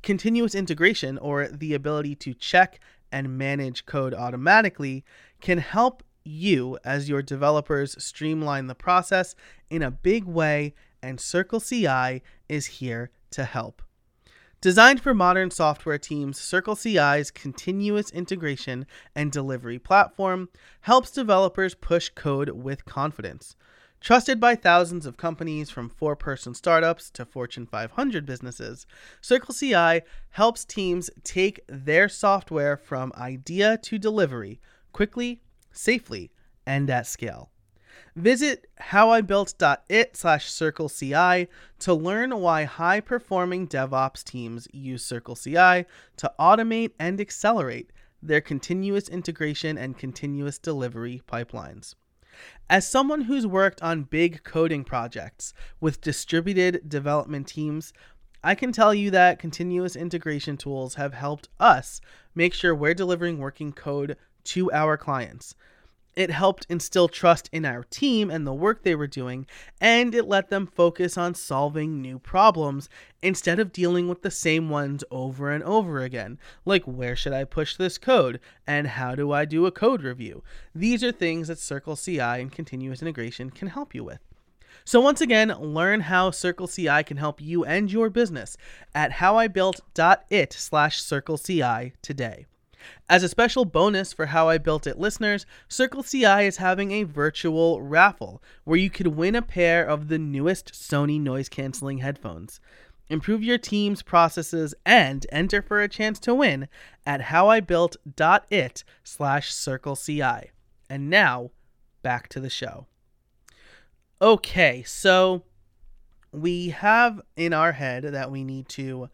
Continuous 0.02 0.56
integration, 0.56 1.18
or 1.18 1.46
the 1.46 1.72
ability 1.72 2.16
to 2.16 2.34
check 2.34 2.80
and 3.12 3.38
manage 3.38 3.86
code 3.86 4.12
automatically, 4.12 5.04
can 5.40 5.58
help 5.58 6.02
you 6.26 6.78
as 6.84 7.08
your 7.08 7.22
developers 7.22 8.02
streamline 8.02 8.66
the 8.66 8.74
process 8.74 9.34
in 9.70 9.82
a 9.82 9.90
big 9.90 10.24
way, 10.24 10.74
and 11.02 11.20
Circle 11.20 11.60
CI 11.60 12.22
is 12.48 12.66
here 12.66 13.10
to 13.30 13.44
help. 13.44 13.82
Designed 14.60 15.00
for 15.00 15.14
modern 15.14 15.50
software 15.50 15.98
teams, 15.98 16.40
Circle 16.40 16.76
CI's 16.76 17.30
continuous 17.30 18.10
integration 18.10 18.86
and 19.14 19.30
delivery 19.30 19.78
platform 19.78 20.48
helps 20.80 21.10
developers 21.10 21.74
push 21.74 22.08
code 22.08 22.50
with 22.50 22.84
confidence. 22.84 23.54
Trusted 24.00 24.40
by 24.40 24.54
thousands 24.54 25.06
of 25.06 25.16
companies 25.16 25.70
from 25.70 25.88
four 25.88 26.16
person 26.16 26.54
startups 26.54 27.10
to 27.10 27.24
Fortune 27.24 27.66
500 27.66 28.24
businesses, 28.24 28.86
Circle 29.20 29.54
CI 29.54 30.02
helps 30.30 30.64
teams 30.64 31.10
take 31.22 31.60
their 31.68 32.08
software 32.08 32.76
from 32.76 33.12
idea 33.16 33.78
to 33.78 33.98
delivery 33.98 34.60
quickly 34.92 35.42
safely, 35.76 36.30
and 36.66 36.88
at 36.90 37.06
scale. 37.06 37.50
Visit 38.14 38.66
howibuilt.it 38.80 40.16
slash 40.16 40.50
CircleCI 40.50 41.48
to 41.80 41.94
learn 41.94 42.38
why 42.40 42.64
high 42.64 43.00
performing 43.00 43.68
DevOps 43.68 44.24
teams 44.24 44.66
use 44.72 45.06
CircleCI 45.06 45.84
to 46.16 46.32
automate 46.38 46.92
and 46.98 47.20
accelerate 47.20 47.92
their 48.22 48.40
continuous 48.40 49.08
integration 49.08 49.76
and 49.76 49.98
continuous 49.98 50.58
delivery 50.58 51.20
pipelines. 51.30 51.94
As 52.68 52.88
someone 52.88 53.22
who's 53.22 53.46
worked 53.46 53.82
on 53.82 54.04
big 54.04 54.42
coding 54.44 54.84
projects 54.84 55.52
with 55.80 56.00
distributed 56.00 56.88
development 56.88 57.46
teams, 57.46 57.92
I 58.42 58.54
can 58.54 58.72
tell 58.72 58.94
you 58.94 59.10
that 59.10 59.38
continuous 59.38 59.96
integration 59.96 60.56
tools 60.56 60.94
have 60.94 61.14
helped 61.14 61.48
us 61.58 62.00
make 62.34 62.54
sure 62.54 62.74
we're 62.74 62.94
delivering 62.94 63.38
working 63.38 63.72
code 63.72 64.16
to 64.46 64.72
our 64.72 64.96
clients 64.96 65.54
it 66.16 66.30
helped 66.30 66.66
instill 66.70 67.09
trust 67.09 67.50
in 67.52 67.66
our 67.66 67.85
team 67.85 68.30
and 68.30 68.46
the 68.46 68.54
work 68.54 68.82
they 68.82 68.94
were 68.94 69.06
doing, 69.06 69.46
and 69.82 70.14
it 70.14 70.26
let 70.26 70.48
them 70.48 70.66
focus 70.66 71.18
on 71.18 71.35
solving 71.35 72.00
new 72.00 72.18
problems 72.18 72.88
instead 73.22 73.59
of 73.59 73.72
dealing 73.72 74.09
with 74.09 74.22
the 74.22 74.30
same 74.30 74.70
ones 74.70 75.04
over 75.11 75.50
and 75.50 75.62
over 75.62 76.00
again. 76.00 76.38
Like, 76.64 76.85
where 76.85 77.14
should 77.14 77.35
I 77.35 77.44
push 77.44 77.76
this 77.76 77.98
code? 77.98 78.40
And 78.66 78.88
how 78.88 79.14
do 79.14 79.30
I 79.30 79.44
do 79.44 79.66
a 79.66 79.70
code 79.70 80.02
review? 80.02 80.42
These 80.74 81.04
are 81.04 81.12
things 81.12 81.48
that 81.48 81.59
Circle 81.59 81.96
CI 81.96 82.20
and 82.20 82.50
continuous 82.50 83.02
integration 83.02 83.50
can 83.50 83.68
help 83.68 83.94
you 83.94 84.02
with. 84.02 84.20
So 84.87 85.00
once 85.00 85.20
again, 85.20 85.48
learn 85.48 86.00
how 86.00 86.30
Circle 86.30 86.68
CI 86.68 87.02
can 87.02 87.18
help 87.18 87.42
you 87.42 87.64
and 87.64 87.92
your 87.92 88.09
business 88.09 88.56
at 88.94 89.12
howibuilt.it 89.12 90.52
slash 90.52 91.02
CircleCI 91.02 91.92
today. 92.00 92.46
As 93.09 93.22
a 93.22 93.29
special 93.29 93.64
bonus 93.64 94.12
for 94.12 94.27
How 94.27 94.49
I 94.49 94.59
Built 94.59 94.87
It 94.87 94.99
listeners, 94.99 95.46
Circle 95.68 96.03
CI 96.03 96.46
is 96.46 96.57
having 96.57 96.92
a 96.92 97.05
virtual 97.05 97.81
raffle 97.81 98.42
where 98.64 98.79
you 98.79 98.90
could 98.90 99.09
win 99.09 99.35
a 99.35 99.42
pair 99.42 99.85
of 99.85 100.09
the 100.09 100.18
newest 100.18 100.72
Sony 100.72 101.20
noise 101.20 101.49
canceling 101.49 101.99
headphones. 101.99 102.61
Improve 103.09 103.42
your 103.42 103.59
team's 103.59 104.03
processes 104.03 104.75
and 104.85 105.27
enter 105.31 105.62
for 105.62 105.81
a 105.81 105.88
chance 105.88 106.18
to 106.20 106.35
win 106.35 106.68
at 107.05 107.22
howibuilt.it 107.22 108.85
slash 109.05 109.53
circleci. 109.53 110.49
And 110.90 111.09
now, 111.09 111.51
back 112.03 112.29
to 112.31 112.40
the 112.40 112.51
show. 112.51 112.87
Okay, 114.20 114.83
so 114.85 115.42
we 116.33 116.70
have 116.70 117.20
in 117.37 117.53
our 117.53 117.72
head 117.72 118.05
that 118.05 118.31
we 118.31 118.44
need 118.44 118.68
to 118.70 119.09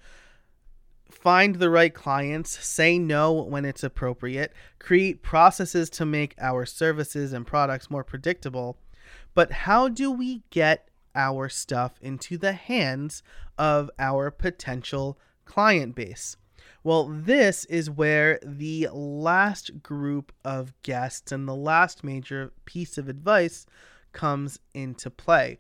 find 1.13 1.57
the 1.57 1.71
right 1.71 1.95
clients, 1.95 2.65
say 2.65 2.99
no 2.99 3.33
when 3.33 3.65
it's 3.65 3.85
appropriate, 3.85 4.53
create 4.79 5.23
processes 5.23 5.89
to 5.91 6.05
make 6.05 6.35
our 6.41 6.67
services 6.67 7.33
and 7.33 7.47
products 7.47 7.91
more 7.91 8.05
predictable. 8.05 8.79
But 9.35 9.53
how 9.53 9.89
do 9.89 10.11
we 10.11 10.43
get 10.51 10.89
our 11.15 11.49
stuff 11.49 11.93
into 12.01 12.39
the 12.39 12.53
hands 12.53 13.23
of 13.59 13.91
our 13.99 14.31
potential 14.31 15.19
client 15.45 15.95
base? 15.95 16.37
Well, 16.85 17.09
this 17.09 17.65
is 17.67 17.89
where 17.89 18.41
the 18.43 18.89
last 18.93 19.83
group 19.83 20.33
of 20.45 20.75
guests 20.83 21.31
and 21.31 21.47
the 21.47 21.55
last 21.55 22.03
major 22.03 22.53
piece 22.65 22.99
of 22.99 23.09
advice 23.09 23.67
comes 24.13 24.59
into 24.75 25.11
play. 25.11 25.59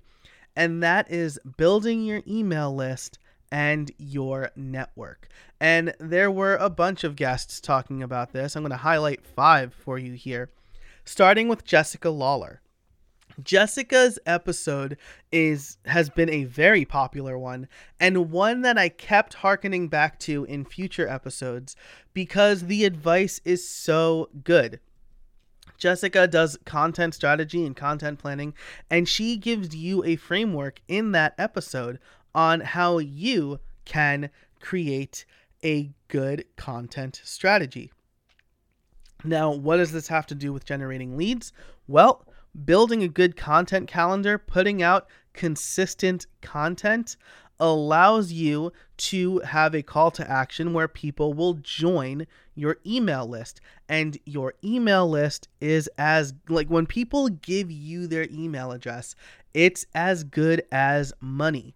And 0.57 0.83
that 0.83 1.11
is 1.11 1.39
building 1.57 2.03
your 2.03 2.23
email 2.27 2.75
list 2.75 3.19
and 3.53 3.93
your 3.99 4.51
network. 4.57 5.29
And 5.61 5.95
there 6.01 6.31
were 6.31 6.57
a 6.57 6.71
bunch 6.71 7.05
of 7.05 7.15
guests 7.15 7.61
talking 7.61 8.03
about 8.03 8.33
this. 8.33 8.57
I'm 8.57 8.63
going 8.63 8.71
to 8.71 8.79
highlight 8.79 9.25
five 9.25 9.75
for 9.75 9.99
you 9.99 10.15
here, 10.15 10.51
starting 11.05 11.47
with 11.49 11.65
Jessica 11.65 12.09
Lawlor. 12.09 12.61
Jessica's 13.43 14.19
episode 14.27 14.97
is 15.31 15.79
has 15.87 16.11
been 16.11 16.29
a 16.29 16.45
very 16.45 16.85
popular 16.85 17.39
one 17.39 17.67
and 17.99 18.31
one 18.31 18.61
that 18.61 18.77
I 18.77 18.89
kept 18.91 19.35
harkening 19.35 19.89
back 19.89 20.19
to 20.21 20.45
in 20.45 20.67
future 20.67 21.09
episodes 21.09 21.75
because 22.13 22.67
the 22.67 22.85
advice 22.85 23.41
is 23.45 23.67
so 23.67 24.29
good. 24.45 24.81
Jessica 25.79 26.29
does 26.29 26.59
content 26.67 27.15
strategy 27.15 27.65
and 27.65 27.75
content 27.75 28.19
planning 28.19 28.53
and 28.91 29.09
she 29.09 29.39
gives 29.39 29.75
you 29.75 30.05
a 30.05 30.17
framework 30.17 30.81
in 30.87 31.13
that 31.13 31.35
episode 31.39 31.99
on 32.35 32.61
how 32.61 32.99
you 32.99 33.59
can 33.85 34.31
create 34.61 35.25
a 35.65 35.91
good 36.09 36.45
content 36.57 37.21
strategy. 37.25 37.93
Now, 39.25 39.51
what 39.53 39.77
does 39.77 39.93
this 39.93 40.09
have 40.09 40.27
to 40.27 40.35
do 40.35 40.53
with 40.53 40.65
generating 40.65 41.17
leads? 41.17 41.53
Well, 41.87 42.27
building 42.65 43.03
a 43.03 43.09
good 43.09 43.37
content 43.37 43.89
calendar, 43.89 44.39
putting 44.39 44.83
out 44.83 45.07
consistent 45.33 46.27
content 46.41 47.17
allows 47.61 48.33
you 48.33 48.73
to 48.97 49.39
have 49.41 49.75
a 49.75 49.83
call 49.83 50.11
to 50.11 50.29
action 50.29 50.73
where 50.73 50.89
people 50.89 51.33
will 51.33 51.55
join 51.55 52.27
your 52.57 52.79
email 52.85 53.27
list. 53.27 53.61
And 53.89 54.19
your 54.25 54.55
email 54.65 55.09
list 55.09 55.49
is 55.61 55.89
as 55.97 56.35
like 56.49 56.69
when 56.69 56.87
people 56.87 57.29
give 57.29 57.71
you 57.71 58.09
their 58.09 58.27
email 58.31 58.73
address, 58.73 59.15
it's 59.55 59.87
as 59.95 60.25
good 60.25 60.65
as 60.73 61.13
money 61.21 61.75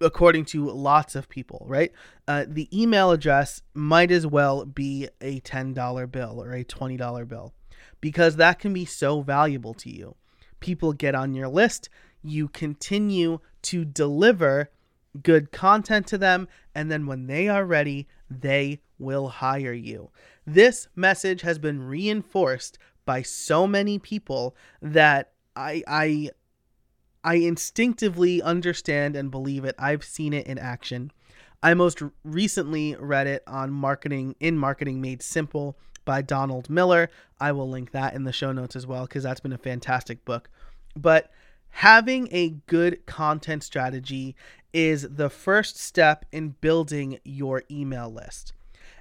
according 0.00 0.44
to 0.44 0.70
lots 0.70 1.14
of 1.14 1.28
people, 1.28 1.64
right? 1.68 1.92
Uh, 2.28 2.44
the 2.46 2.68
email 2.78 3.10
address 3.10 3.62
might 3.74 4.10
as 4.10 4.26
well 4.26 4.64
be 4.64 5.08
a 5.20 5.40
$10 5.40 6.10
bill 6.10 6.42
or 6.42 6.52
a 6.52 6.64
$20 6.64 7.28
bill 7.28 7.52
because 8.00 8.36
that 8.36 8.58
can 8.58 8.72
be 8.72 8.84
so 8.84 9.22
valuable 9.22 9.74
to 9.74 9.90
you. 9.90 10.14
People 10.60 10.92
get 10.92 11.14
on 11.14 11.34
your 11.34 11.48
list, 11.48 11.88
you 12.22 12.48
continue 12.48 13.40
to 13.62 13.84
deliver 13.84 14.70
good 15.22 15.50
content 15.50 16.06
to 16.08 16.18
them, 16.18 16.48
and 16.74 16.90
then 16.90 17.06
when 17.06 17.26
they 17.26 17.48
are 17.48 17.64
ready, 17.64 18.06
they 18.30 18.80
will 18.98 19.28
hire 19.28 19.72
you. 19.72 20.10
This 20.46 20.88
message 20.94 21.42
has 21.42 21.58
been 21.58 21.82
reinforced 21.82 22.78
by 23.04 23.22
so 23.22 23.66
many 23.66 23.98
people 23.98 24.56
that 24.82 25.32
I 25.54 25.82
I 25.86 26.30
I 27.26 27.34
instinctively 27.34 28.40
understand 28.40 29.16
and 29.16 29.32
believe 29.32 29.64
it. 29.64 29.74
I've 29.80 30.04
seen 30.04 30.32
it 30.32 30.46
in 30.46 30.58
action. 30.58 31.10
I 31.60 31.74
most 31.74 32.00
recently 32.22 32.94
read 32.94 33.26
it 33.26 33.42
on 33.48 33.72
Marketing 33.72 34.36
in 34.38 34.56
Marketing 34.56 35.00
Made 35.00 35.22
Simple 35.22 35.76
by 36.04 36.22
Donald 36.22 36.70
Miller. 36.70 37.10
I 37.40 37.50
will 37.50 37.68
link 37.68 37.90
that 37.90 38.14
in 38.14 38.22
the 38.22 38.32
show 38.32 38.52
notes 38.52 38.76
as 38.76 38.86
well 38.86 39.06
because 39.06 39.24
that's 39.24 39.40
been 39.40 39.52
a 39.52 39.58
fantastic 39.58 40.24
book. 40.24 40.48
But 40.94 41.32
having 41.70 42.28
a 42.30 42.50
good 42.68 43.04
content 43.06 43.64
strategy 43.64 44.36
is 44.72 45.08
the 45.10 45.28
first 45.28 45.76
step 45.78 46.26
in 46.30 46.54
building 46.60 47.18
your 47.24 47.64
email 47.68 48.08
list. 48.08 48.52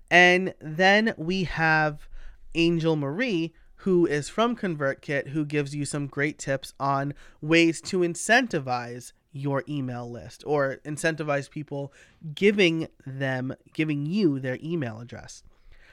And 0.09 0.55
then 0.59 1.13
we 1.15 1.43
have 1.43 2.07
Angel 2.55 2.95
Marie, 2.95 3.53
who 3.85 4.07
is 4.07 4.29
from 4.29 4.55
ConvertKit, 4.55 5.27
who 5.27 5.45
gives 5.45 5.75
you 5.75 5.85
some 5.85 6.07
great 6.07 6.39
tips 6.39 6.73
on 6.79 7.13
ways 7.39 7.79
to 7.79 7.99
incentivize 7.99 9.13
your 9.31 9.63
email 9.69 10.09
list 10.09 10.43
or 10.47 10.77
incentivize 10.83 11.47
people 11.47 11.93
giving 12.33 12.87
them 13.05 13.53
giving 13.73 14.07
you 14.07 14.39
their 14.39 14.57
email 14.63 14.99
address. 14.99 15.43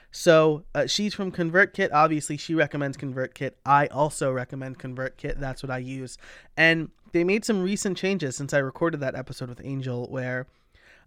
So 0.09 0.63
uh, 0.73 0.87
she's 0.87 1.13
from 1.13 1.31
ConvertKit. 1.31 1.89
Obviously, 1.93 2.35
she 2.35 2.55
recommends 2.55 2.97
ConvertKit. 2.97 3.51
I 3.63 3.85
also 3.87 4.31
recommend 4.31 4.79
ConvertKit. 4.79 5.39
That's 5.39 5.61
what 5.61 5.69
I 5.69 5.77
use. 5.77 6.17
And 6.57 6.89
they 7.11 7.23
made 7.23 7.45
some 7.45 7.61
recent 7.61 7.95
changes 7.95 8.35
since 8.35 8.55
I 8.55 8.57
recorded 8.57 9.01
that 9.01 9.13
episode 9.13 9.49
with 9.49 9.61
Angel, 9.63 10.07
where 10.07 10.47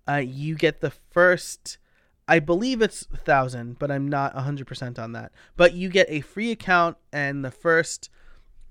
uh, 0.08 0.22
you 0.24 0.54
get 0.54 0.80
the 0.82 0.92
first 1.10 1.78
I 2.28 2.40
believe 2.40 2.82
it's 2.82 3.04
thousand, 3.04 3.78
but 3.78 3.90
I'm 3.90 4.08
not 4.08 4.34
hundred 4.34 4.66
percent 4.66 4.98
on 4.98 5.12
that. 5.12 5.32
But 5.56 5.74
you 5.74 5.88
get 5.88 6.06
a 6.10 6.20
free 6.20 6.50
account 6.50 6.96
and 7.12 7.44
the 7.44 7.50
first 7.50 8.10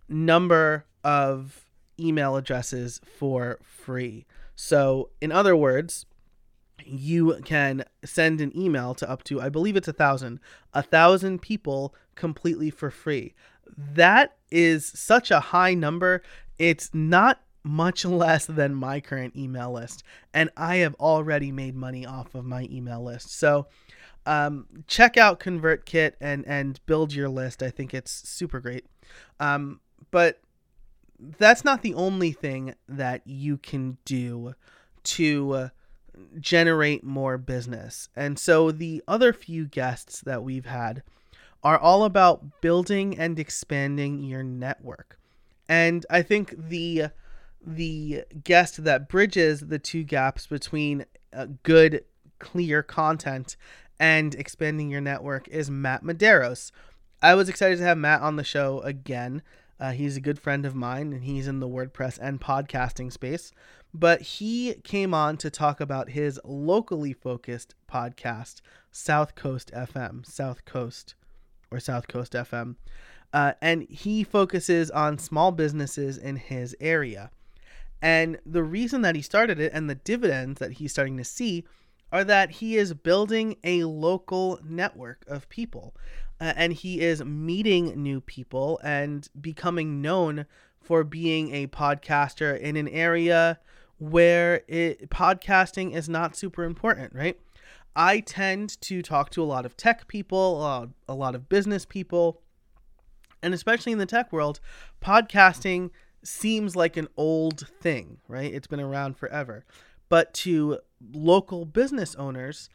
number 0.09 0.85
of 1.03 1.65
email 1.99 2.35
addresses 2.35 2.99
for 3.17 3.59
free. 3.63 4.25
So, 4.55 5.09
in 5.21 5.31
other 5.31 5.55
words, 5.55 6.05
you 6.83 7.39
can 7.45 7.85
send 8.03 8.41
an 8.41 8.55
email 8.57 8.93
to 8.95 9.09
up 9.09 9.23
to 9.23 9.41
I 9.41 9.49
believe 9.49 9.75
it's 9.75 9.87
a 9.87 9.93
thousand, 9.93 10.39
a 10.73 10.81
thousand 10.81 11.41
people 11.41 11.95
completely 12.15 12.69
for 12.69 12.91
free. 12.91 13.33
That 13.77 14.37
is 14.51 14.85
such 14.85 15.31
a 15.31 15.39
high 15.39 15.73
number. 15.73 16.21
It's 16.59 16.91
not 16.93 17.41
much 17.65 18.05
less 18.05 18.45
than 18.45 18.73
my 18.75 18.99
current 19.01 19.35
email 19.35 19.73
list. 19.73 20.03
And 20.33 20.49
I 20.55 20.77
have 20.77 20.95
already 20.95 21.51
made 21.51 21.75
money 21.75 22.05
off 22.05 22.35
of 22.35 22.45
my 22.45 22.67
email 22.71 23.03
list. 23.03 23.37
So 23.37 23.67
um, 24.25 24.67
check 24.87 25.17
out 25.17 25.39
ConvertKit 25.39 26.13
and, 26.21 26.45
and 26.47 26.79
build 26.85 27.13
your 27.13 27.29
list. 27.29 27.61
I 27.61 27.69
think 27.69 27.93
it's 27.93 28.11
super 28.11 28.59
great. 28.59 28.85
Um, 29.39 29.81
but 30.11 30.39
that's 31.19 31.63
not 31.63 31.81
the 31.81 31.93
only 31.93 32.31
thing 32.31 32.75
that 32.87 33.21
you 33.25 33.57
can 33.57 33.97
do 34.05 34.53
to 35.03 35.51
uh, 35.53 35.69
generate 36.39 37.03
more 37.03 37.37
business. 37.37 38.09
And 38.15 38.39
so 38.39 38.71
the 38.71 39.03
other 39.07 39.33
few 39.33 39.65
guests 39.65 40.21
that 40.21 40.43
we've 40.43 40.65
had 40.65 41.03
are 41.63 41.79
all 41.79 42.03
about 42.03 42.61
building 42.61 43.17
and 43.17 43.39
expanding 43.39 44.23
your 44.23 44.43
network. 44.43 45.19
And 45.67 46.05
I 46.09 46.21
think 46.21 46.53
the 46.69 47.09
the 47.65 48.23
guest 48.43 48.83
that 48.83 49.09
bridges 49.09 49.61
the 49.61 49.79
two 49.79 50.03
gaps 50.03 50.47
between 50.47 51.05
uh, 51.33 51.47
good 51.63 52.03
clear 52.39 52.83
content 52.83 53.55
and 53.99 54.35
expanding 54.35 54.89
your 54.89 55.01
network 55.01 55.47
is 55.47 55.69
Matt 55.69 56.03
Medeiros. 56.03 56.71
I 57.21 57.33
was 57.33 57.49
excited 57.49 57.77
to 57.77 57.83
have 57.83 57.97
Matt 57.97 58.21
on 58.21 58.35
the 58.35 58.43
show 58.43 58.81
again. 58.81 59.41
Uh, 59.79 59.91
he's 59.91 60.15
a 60.15 60.21
good 60.21 60.39
friend 60.39 60.65
of 60.65 60.75
mine 60.75 61.11
and 61.11 61.23
he's 61.23 61.47
in 61.47 61.59
the 61.59 61.67
WordPress 61.67 62.19
and 62.21 62.39
podcasting 62.39 63.11
space. 63.11 63.51
But 63.93 64.21
he 64.21 64.75
came 64.83 65.13
on 65.13 65.37
to 65.37 65.49
talk 65.49 65.79
about 65.79 66.09
his 66.09 66.39
locally 66.43 67.13
focused 67.13 67.75
podcast, 67.89 68.61
South 68.91 69.35
Coast 69.35 69.71
FM, 69.73 70.25
South 70.25 70.65
Coast 70.65 71.15
or 71.71 71.79
South 71.79 72.07
Coast 72.07 72.33
FM. 72.33 72.75
Uh, 73.33 73.53
and 73.61 73.83
he 73.83 74.23
focuses 74.23 74.91
on 74.91 75.17
small 75.17 75.51
businesses 75.51 76.17
in 76.17 76.35
his 76.35 76.75
area. 76.79 77.31
And 78.01 78.39
the 78.45 78.63
reason 78.63 79.01
that 79.01 79.15
he 79.15 79.21
started 79.21 79.59
it 79.59 79.71
and 79.73 79.89
the 79.89 79.95
dividends 79.95 80.59
that 80.59 80.73
he's 80.73 80.91
starting 80.91 81.17
to 81.17 81.23
see 81.23 81.65
are 82.11 82.23
that 82.23 82.51
he 82.51 82.77
is 82.77 82.93
building 82.93 83.57
a 83.63 83.83
local 83.83 84.59
network 84.63 85.25
of 85.27 85.49
people. 85.49 85.95
Uh, 86.39 86.53
and 86.55 86.73
he 86.73 87.01
is 87.01 87.23
meeting 87.23 88.01
new 88.01 88.21
people 88.21 88.79
and 88.83 89.29
becoming 89.39 90.01
known 90.01 90.45
for 90.81 91.03
being 91.03 91.53
a 91.53 91.67
podcaster 91.67 92.59
in 92.59 92.75
an 92.75 92.87
area 92.89 93.59
where 93.97 94.61
it, 94.67 95.09
podcasting 95.09 95.95
is 95.95 96.07
not 96.09 96.35
super 96.35 96.63
important, 96.63 97.13
right? 97.13 97.39
I 97.95 98.19
tend 98.19 98.79
to 98.81 99.01
talk 99.01 99.29
to 99.31 99.41
a 99.41 99.45
lot 99.45 99.65
of 99.65 99.77
tech 99.77 100.07
people, 100.07 100.91
a 101.07 101.13
lot 101.13 101.33
of 101.33 101.47
business 101.47 101.85
people, 101.85 102.41
and 103.41 103.53
especially 103.53 103.93
in 103.93 103.99
the 103.99 104.05
tech 104.05 104.33
world, 104.33 104.59
podcasting 105.01 105.91
seems 106.27 106.75
like 106.75 106.97
an 106.97 107.07
old 107.17 107.67
thing, 107.79 108.17
right? 108.27 108.53
It's 108.53 108.67
been 108.67 108.79
around 108.79 109.17
forever. 109.17 109.65
But 110.09 110.33
to 110.35 110.79
local 111.13 111.65
business 111.65 112.15
owners, 112.15 112.69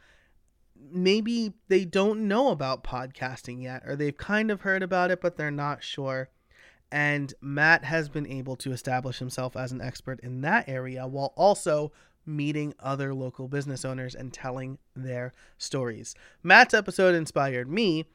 maybe 0.91 1.53
they 1.67 1.85
don't 1.85 2.27
know 2.27 2.49
about 2.49 2.83
podcasting 2.83 3.61
yet, 3.61 3.83
or 3.85 3.95
they've 3.95 4.17
kind 4.17 4.51
of 4.51 4.61
heard 4.61 4.83
about 4.83 5.11
it, 5.11 5.21
but 5.21 5.37
they're 5.37 5.51
not 5.51 5.83
sure. 5.83 6.29
And 6.91 7.33
Matt 7.39 7.85
has 7.85 8.09
been 8.09 8.27
able 8.27 8.57
to 8.57 8.73
establish 8.73 9.19
himself 9.19 9.55
as 9.55 9.71
an 9.71 9.81
expert 9.81 10.19
in 10.21 10.41
that 10.41 10.67
area 10.67 11.07
while 11.07 11.33
also 11.37 11.91
meeting 12.25 12.73
other 12.79 13.13
local 13.13 13.47
business 13.47 13.85
owners 13.85 14.13
and 14.13 14.33
telling 14.33 14.77
their 14.95 15.31
stories. 15.57 16.13
Matt's 16.43 16.73
episode 16.73 17.15
inspired 17.15 17.69
me 17.69 18.05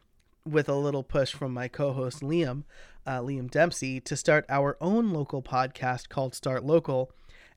with 0.44 0.68
a 0.68 0.75
little 0.75 1.03
push 1.03 1.33
from 1.33 1.53
my 1.53 1.68
co-host 1.68 2.20
Liam, 2.20 2.64
uh, 3.07 3.21
Liam 3.21 3.51
Dempsey, 3.51 4.01
to 4.01 4.16
start 4.16 4.45
our 4.49 4.77
own 4.81 5.12
local 5.12 5.42
podcast 5.42 6.09
called 6.09 6.35
Start 6.35 6.64
Local. 6.64 7.11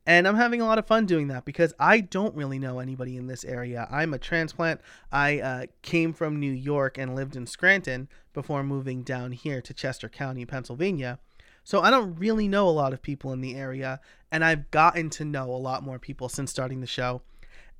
And 0.06 0.28
I'm 0.28 0.36
having 0.36 0.62
a 0.62 0.66
lot 0.66 0.80
of 0.80 0.88
fun 0.88 1.06
doing 1.06 1.28
that 1.28 1.46
because 1.46 1.74
I 1.80 2.00
don't 2.00 2.36
really 2.36 2.58
know 2.58 2.80
anybody 2.80 3.18
in 3.18 3.28
this 3.28 3.44
area. 3.44 3.88
I'm 3.92 4.14
a 4.14 4.18
transplant. 4.18 4.82
I 5.12 5.40
uh, 5.40 5.66
came 5.82 6.14
from 6.14 6.40
New 6.40 6.52
York 6.52 6.98
and 6.98 7.16
lived 7.16 7.36
in 7.36 7.46
Scranton 7.46 8.08
before 8.34 8.64
moving 8.64 9.04
down 9.04 9.34
here 9.34 9.62
to 9.62 9.74
Chester 9.74 10.10
County, 10.10 10.46
Pennsylvania. 10.46 11.20
So 11.64 11.82
I 11.82 11.92
don't 11.92 12.16
really 12.16 12.48
know 12.48 12.68
a 12.68 12.72
lot 12.72 12.94
of 12.94 13.02
people 13.02 13.32
in 13.34 13.42
the 13.42 13.56
area, 13.56 14.00
and 14.32 14.44
I've 14.44 14.72
gotten 14.72 15.10
to 15.12 15.26
know 15.26 15.52
a 15.52 15.58
lot 15.58 15.84
more 15.84 16.00
people 16.00 16.30
since 16.30 16.50
starting 16.50 16.82
the 16.82 16.88
show. 16.88 17.22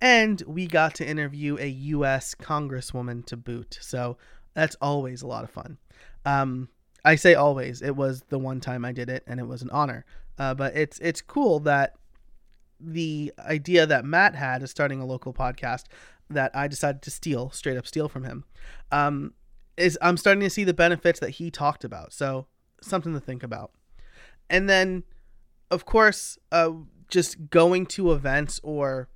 And 0.02 0.42
we 0.46 0.68
got 0.68 0.94
to 0.96 1.08
interview 1.08 1.58
a 1.60 1.68
U.S. 1.68 2.36
Congresswoman 2.36 3.26
to 3.26 3.36
boot. 3.38 3.80
So 3.82 4.18
that's 4.54 4.76
always 4.82 5.22
a 5.22 5.28
lot 5.28 5.44
of 5.44 5.50
fun. 5.50 5.78
Um, 6.26 6.70
I 7.06 7.16
say 7.16 7.36
always. 7.36 7.82
It 7.82 7.96
was 7.96 8.24
the 8.30 8.40
one 8.40 8.60
time 8.60 8.84
I 8.86 8.92
did 8.92 9.10
it, 9.10 9.24
and 9.28 9.40
it 9.40 9.48
was 9.48 9.62
an 9.62 9.70
honor. 9.72 10.06
Uh, 10.38 10.54
but 10.54 10.76
it's 10.76 11.00
it's 11.00 11.22
cool 11.22 11.60
that 11.62 11.96
the 12.80 13.34
idea 13.40 13.86
that 13.86 14.06
Matt 14.06 14.36
had 14.36 14.64
of 14.64 14.70
starting 14.70 15.02
a 15.02 15.06
local 15.06 15.34
podcast 15.34 15.86
that 16.30 16.56
I 16.56 16.68
decided 16.68 17.02
to 17.04 17.12
steal, 17.12 17.50
straight 17.52 17.78
up 17.78 17.88
steal 17.88 18.08
from 18.08 18.24
him, 18.24 18.46
um, 18.92 19.34
is 19.78 19.98
I'm 20.02 20.18
starting 20.18 20.42
to 20.42 20.50
see 20.50 20.64
the 20.64 20.74
benefits 20.74 21.20
that 21.20 21.32
he 21.32 21.52
talked 21.52 21.84
about. 21.84 22.14
So 22.14 22.48
something 22.82 23.14
to 23.14 23.20
think 23.20 23.44
about. 23.44 23.72
And 24.50 24.70
then, 24.70 25.04
of 25.70 25.86
course, 25.86 26.38
uh, 26.52 26.72
just 27.10 27.50
going 27.50 27.86
to 27.88 28.12
events 28.12 28.60
or 28.64 29.10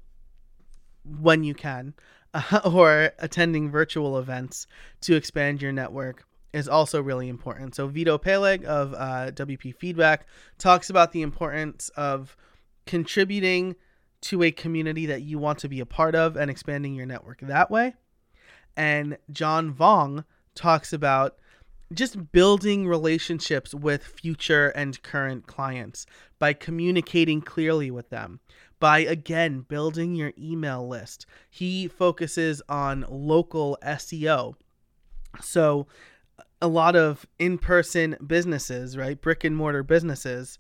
when 1.03 1.43
you 1.43 1.53
can, 1.53 1.93
uh, 2.33 2.61
or 2.65 3.11
attending 3.19 3.69
virtual 3.69 4.17
events 4.17 4.67
to 5.01 5.15
expand 5.15 5.61
your 5.61 5.71
network 5.71 6.25
is 6.53 6.67
also 6.67 7.01
really 7.01 7.27
important. 7.27 7.75
So 7.75 7.87
Vito 7.87 8.17
Peleg 8.17 8.63
of 8.65 8.93
uh, 8.93 9.31
WP 9.31 9.75
Feedback 9.75 10.27
talks 10.57 10.89
about 10.89 11.11
the 11.11 11.21
importance 11.21 11.89
of 11.97 12.37
contributing 12.85 13.75
to 14.21 14.43
a 14.43 14.51
community 14.51 15.05
that 15.07 15.23
you 15.23 15.37
want 15.37 15.59
to 15.59 15.67
be 15.67 15.79
a 15.79 15.85
part 15.85 16.15
of 16.15 16.37
and 16.37 16.49
expanding 16.49 16.93
your 16.93 17.05
network 17.05 17.41
that 17.41 17.69
way. 17.69 17.95
And 18.77 19.17
John 19.31 19.73
Vuong 19.73 20.25
talks 20.55 20.93
about 20.93 21.37
just 21.93 22.31
building 22.31 22.87
relationships 22.87 23.73
with 23.73 24.03
future 24.03 24.69
and 24.69 25.01
current 25.03 25.47
clients 25.47 26.05
by 26.39 26.53
communicating 26.53 27.41
clearly 27.41 27.91
with 27.91 28.09
them 28.09 28.39
by 28.79 28.99
again 28.99 29.61
building 29.61 30.15
your 30.15 30.33
email 30.37 30.87
list 30.87 31.25
he 31.49 31.87
focuses 31.87 32.61
on 32.67 33.05
local 33.09 33.77
seo 33.83 34.55
so 35.39 35.85
a 36.63 36.67
lot 36.67 36.95
of 36.95 37.25
in-person 37.39 38.15
businesses 38.25 38.97
right 38.97 39.21
brick 39.21 39.43
and 39.43 39.55
mortar 39.55 39.83
businesses 39.83 40.57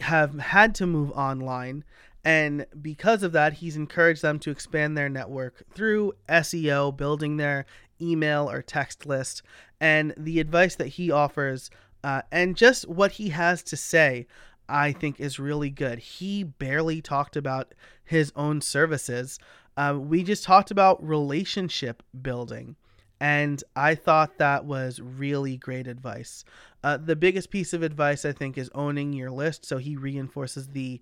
have 0.00 0.38
had 0.38 0.74
to 0.74 0.86
move 0.86 1.10
online 1.12 1.84
and 2.24 2.66
because 2.80 3.22
of 3.22 3.32
that 3.32 3.52
he's 3.52 3.76
encouraged 3.76 4.22
them 4.22 4.38
to 4.38 4.50
expand 4.50 4.96
their 4.96 5.10
network 5.10 5.62
through 5.74 6.10
seo 6.30 6.96
building 6.96 7.36
their 7.36 7.66
email 8.00 8.50
or 8.50 8.62
text 8.62 9.04
list 9.04 9.42
and 9.78 10.14
the 10.16 10.40
advice 10.40 10.74
that 10.74 10.88
he 10.88 11.10
offers 11.10 11.70
uh, 12.02 12.22
and 12.32 12.56
just 12.56 12.88
what 12.88 13.12
he 13.12 13.28
has 13.28 13.62
to 13.62 13.76
say 13.76 14.26
i 14.70 14.90
think 14.90 15.20
is 15.20 15.38
really 15.38 15.70
good. 15.70 15.98
He 15.98 16.42
barely 16.42 17.00
talked 17.00 17.36
about 17.36 17.74
his 18.04 18.32
own 18.34 18.60
services. 18.60 19.38
Uh, 19.76 19.98
we 20.00 20.22
just 20.22 20.44
talked 20.44 20.70
about 20.70 21.06
relationship 21.06 22.02
building 22.22 22.76
and 23.20 23.64
i 23.74 23.94
thought 23.94 24.38
that 24.38 24.64
was 24.64 25.00
really 25.00 25.56
great 25.56 25.86
advice 25.86 26.44
uh, 26.84 26.96
the 26.96 27.16
biggest 27.16 27.50
piece 27.50 27.72
of 27.72 27.82
advice 27.82 28.24
i 28.24 28.32
think 28.32 28.58
is 28.58 28.70
owning 28.74 29.12
your 29.12 29.30
list 29.30 29.64
so 29.64 29.78
he 29.78 29.96
reinforces 29.96 30.68
the 30.68 31.00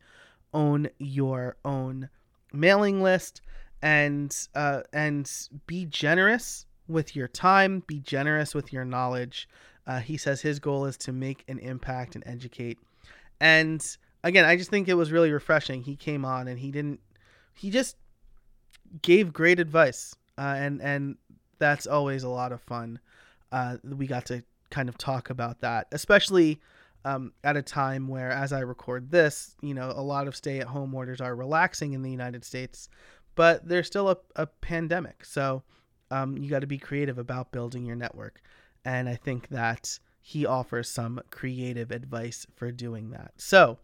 own 0.53 0.89
your 0.99 1.57
own 1.65 2.09
mailing 2.53 3.03
list 3.03 3.41
and 3.83 4.49
uh, 4.55 4.81
and 4.93 5.31
be 5.67 5.85
generous 5.85 6.67
with 6.89 7.17
your 7.17 7.29
time, 7.29 7.83
be 7.87 8.01
generous 8.01 8.55
with 8.55 8.73
your 8.73 8.85
knowledge. 8.85 9.49
Uh, 9.87 10.01
he 10.01 10.17
says 10.17 10.41
his 10.41 10.59
goal 10.59 10.87
is 10.87 10.97
to 10.97 11.13
make 11.13 11.45
an 11.49 11.59
impact 11.59 12.15
and 12.15 12.25
educate. 12.27 12.79
And 13.41 13.85
again, 14.23 14.45
I 14.45 14.57
just 14.57 14.71
think 14.71 14.89
it 14.89 14.95
was 14.95 15.13
really 15.13 15.33
refreshing. 15.33 15.83
He 15.83 15.97
came 15.97 16.25
on 16.25 16.49
and 16.49 16.59
he 16.59 16.71
didn't, 16.71 17.01
he 17.55 17.71
just 17.71 17.97
gave 19.03 19.33
great 19.33 19.61
advice. 19.61 20.15
Uh, 20.39 20.55
and, 20.57 20.83
and 20.83 21.17
that's 21.59 21.87
always 21.87 22.23
a 22.23 22.29
lot 22.29 22.53
of 22.53 22.61
fun. 22.61 22.99
Uh, 23.53 23.77
we 23.85 24.07
got 24.07 24.27
to 24.27 24.43
kind 24.71 24.89
of 24.89 24.99
talk 24.99 25.31
about 25.31 25.61
that, 25.61 25.87
especially 25.93 26.61
um, 27.05 27.33
at 27.43 27.57
a 27.57 27.63
time 27.63 28.09
where, 28.09 28.31
as 28.31 28.53
I 28.53 28.61
record 28.61 29.11
this, 29.11 29.57
you 29.61 29.75
know, 29.75 29.93
a 29.95 30.03
lot 30.03 30.27
of 30.27 30.35
stay 30.35 30.59
at 30.61 30.67
home 30.67 30.95
orders 30.95 31.21
are 31.21 31.37
relaxing 31.37 31.93
in 31.93 32.03
the 32.03 32.11
United 32.11 32.45
States, 32.45 32.89
but 33.35 33.69
there's 33.69 33.87
still 33.87 34.09
a, 34.11 34.17
a 34.37 34.47
pandemic. 34.47 35.25
So, 35.25 35.63
um, 36.11 36.37
you 36.37 36.49
got 36.49 36.61
to 36.61 36.67
be 36.67 36.79
creative 36.79 37.19
about 37.19 37.53
building 37.53 37.85
your 37.85 37.97
network. 37.97 38.41
And 38.85 39.09
I 39.09 39.17
think 39.17 39.49
that 39.49 39.99
he 40.21 40.47
offers 40.47 40.89
some 40.89 41.21
creative 41.31 41.91
advice 41.91 42.47
for 42.57 42.71
doing 42.71 43.11
that. 43.11 43.33
So, 43.37 43.79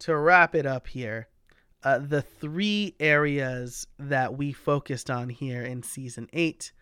to 0.00 0.16
wrap 0.16 0.54
it 0.54 0.66
up 0.66 0.88
here, 0.88 1.28
uh, 1.84 1.98
the 1.98 2.22
three 2.22 2.94
areas 2.98 3.86
that 3.98 4.36
we 4.36 4.52
focused 4.52 5.10
on 5.10 5.28
here 5.28 5.62
in 5.62 5.82
season 5.82 6.28
eight 6.32 6.72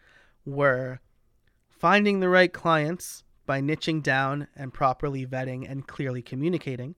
were 0.45 1.01
finding 1.69 2.21
the 2.21 2.29
right 2.29 2.53
clients 2.53 3.25
by 3.47 3.61
niching 3.61 4.03
down 4.03 4.47
and 4.55 4.73
properly 4.73 5.27
vetting 5.27 5.69
and 5.69 5.87
clearly 5.87 6.23
communicating, 6.23 6.95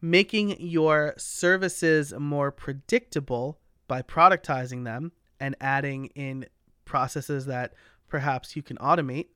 making 0.00 0.60
your 0.60 1.14
services 1.16 2.12
more 2.18 2.50
predictable 2.50 3.58
by 3.86 4.02
productizing 4.02 4.84
them 4.84 5.12
and 5.38 5.54
adding 5.60 6.06
in 6.14 6.46
processes 6.84 7.46
that 7.46 7.72
perhaps 8.08 8.56
you 8.56 8.62
can 8.62 8.76
automate 8.78 9.28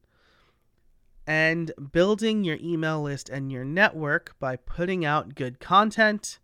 and 1.26 1.72
building 1.92 2.44
your 2.44 2.58
email 2.60 3.02
list 3.02 3.28
and 3.28 3.50
your 3.50 3.64
network 3.64 4.34
by 4.38 4.56
putting 4.56 5.04
out 5.04 5.34
good 5.34 5.58
content 5.58 6.38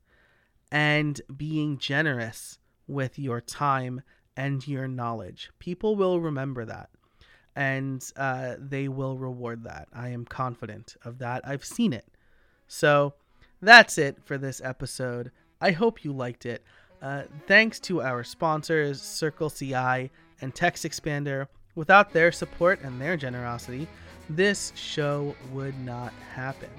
and 0.72 1.20
being 1.37 1.79
generous 1.79 2.59
with 2.87 3.18
your 3.18 3.40
time 3.40 4.00
and 4.40 4.66
your 4.66 4.88
knowledge. 4.88 5.50
People 5.59 5.96
will 5.96 6.18
remember 6.18 6.64
that. 6.64 6.88
and 7.57 8.00
uh, 8.16 8.55
they 8.59 8.88
will 8.88 9.16
reward 9.18 9.64
that. 9.64 9.87
I 9.92 10.09
am 10.11 10.24
confident 10.24 10.96
of 11.05 11.18
that. 11.18 11.42
I've 11.44 11.64
seen 11.64 11.92
it. 11.92 12.07
So 12.68 13.14
that's 13.61 13.98
it 13.98 14.16
for 14.24 14.38
this 14.38 14.61
episode. 14.64 15.31
I 15.61 15.72
hope 15.72 16.05
you 16.05 16.12
liked 16.12 16.46
it. 16.46 16.62
Uh, 17.03 17.24
thanks 17.46 17.81
to 17.81 18.03
our 18.03 18.22
sponsors, 18.24 19.03
Circle 19.03 19.50
CI 19.50 20.11
and 20.40 20.55
Text 20.55 20.85
Expander. 20.85 21.48
Without 21.74 22.12
their 22.12 22.33
support 22.33 22.81
and 22.83 23.00
their 23.00 23.16
generosity, 23.16 23.87
this 24.31 24.72
show 24.76 25.35
would 25.53 25.79
not 25.81 26.12
happen. 26.35 26.70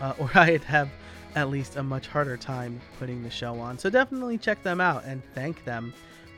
Uh, 0.00 0.14
or 0.20 0.30
I'd 0.34 0.64
have 0.64 0.88
at 1.34 1.50
least 1.50 1.76
a 1.76 1.82
much 1.82 2.06
harder 2.06 2.36
time 2.36 2.80
putting 2.98 3.22
the 3.22 3.30
show 3.30 3.58
on. 3.58 3.76
So 3.78 3.90
definitely 3.90 4.38
check 4.38 4.62
them 4.62 4.80
out 4.80 5.04
and 5.04 5.20
thank 5.34 5.64
them 5.64 5.92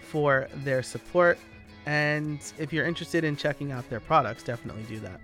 for 0.05 0.49
their 0.57 0.83
support. 0.83 1.39
And 1.87 2.41
if 2.59 2.73
you're 2.73 2.87
interested 2.87 3.25
in 3.25 3.37
checking 3.37 3.73
out 3.73 3.89
their 3.91 4.01
products, 4.01 4.43
definitely 4.43 4.85
do 4.85 5.01
that. 5.01 5.21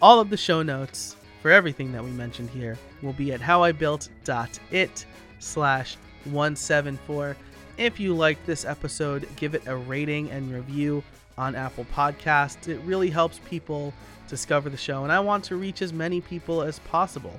All 0.00 0.20
of 0.20 0.30
the 0.30 0.36
show 0.36 0.62
notes 0.62 1.16
for 1.40 1.50
everything 1.50 1.92
that 1.92 2.02
we 2.02 2.10
mentioned 2.10 2.50
here 2.50 2.78
will 3.02 3.12
be 3.12 3.32
at 3.32 3.40
howibuilt.it 3.40 5.06
slash 5.38 5.96
174. 6.24 7.36
If 7.78 7.98
you 7.98 8.14
liked 8.14 8.46
this 8.46 8.64
episode, 8.64 9.28
give 9.36 9.54
it 9.54 9.66
a 9.66 9.76
rating 9.76 10.30
and 10.30 10.52
review 10.52 11.02
on 11.38 11.54
Apple 11.54 11.86
Podcasts. 11.94 12.68
It 12.68 12.80
really 12.84 13.10
helps 13.10 13.40
people 13.48 13.92
discover 14.28 14.70
the 14.70 14.76
show, 14.76 15.02
and 15.02 15.12
I 15.12 15.20
want 15.20 15.44
to 15.44 15.56
reach 15.56 15.82
as 15.82 15.92
many 15.92 16.20
people 16.20 16.62
as 16.62 16.78
possible. 16.80 17.38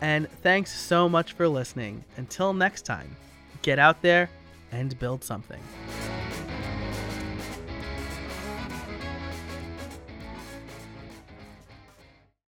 And 0.00 0.30
thanks 0.42 0.72
so 0.72 1.08
much 1.08 1.32
for 1.32 1.48
listening. 1.48 2.04
Until 2.16 2.52
next 2.52 2.82
time, 2.82 3.16
get 3.62 3.78
out 3.78 4.00
there 4.02 4.30
and 4.72 4.98
build 4.98 5.24
something. 5.24 5.60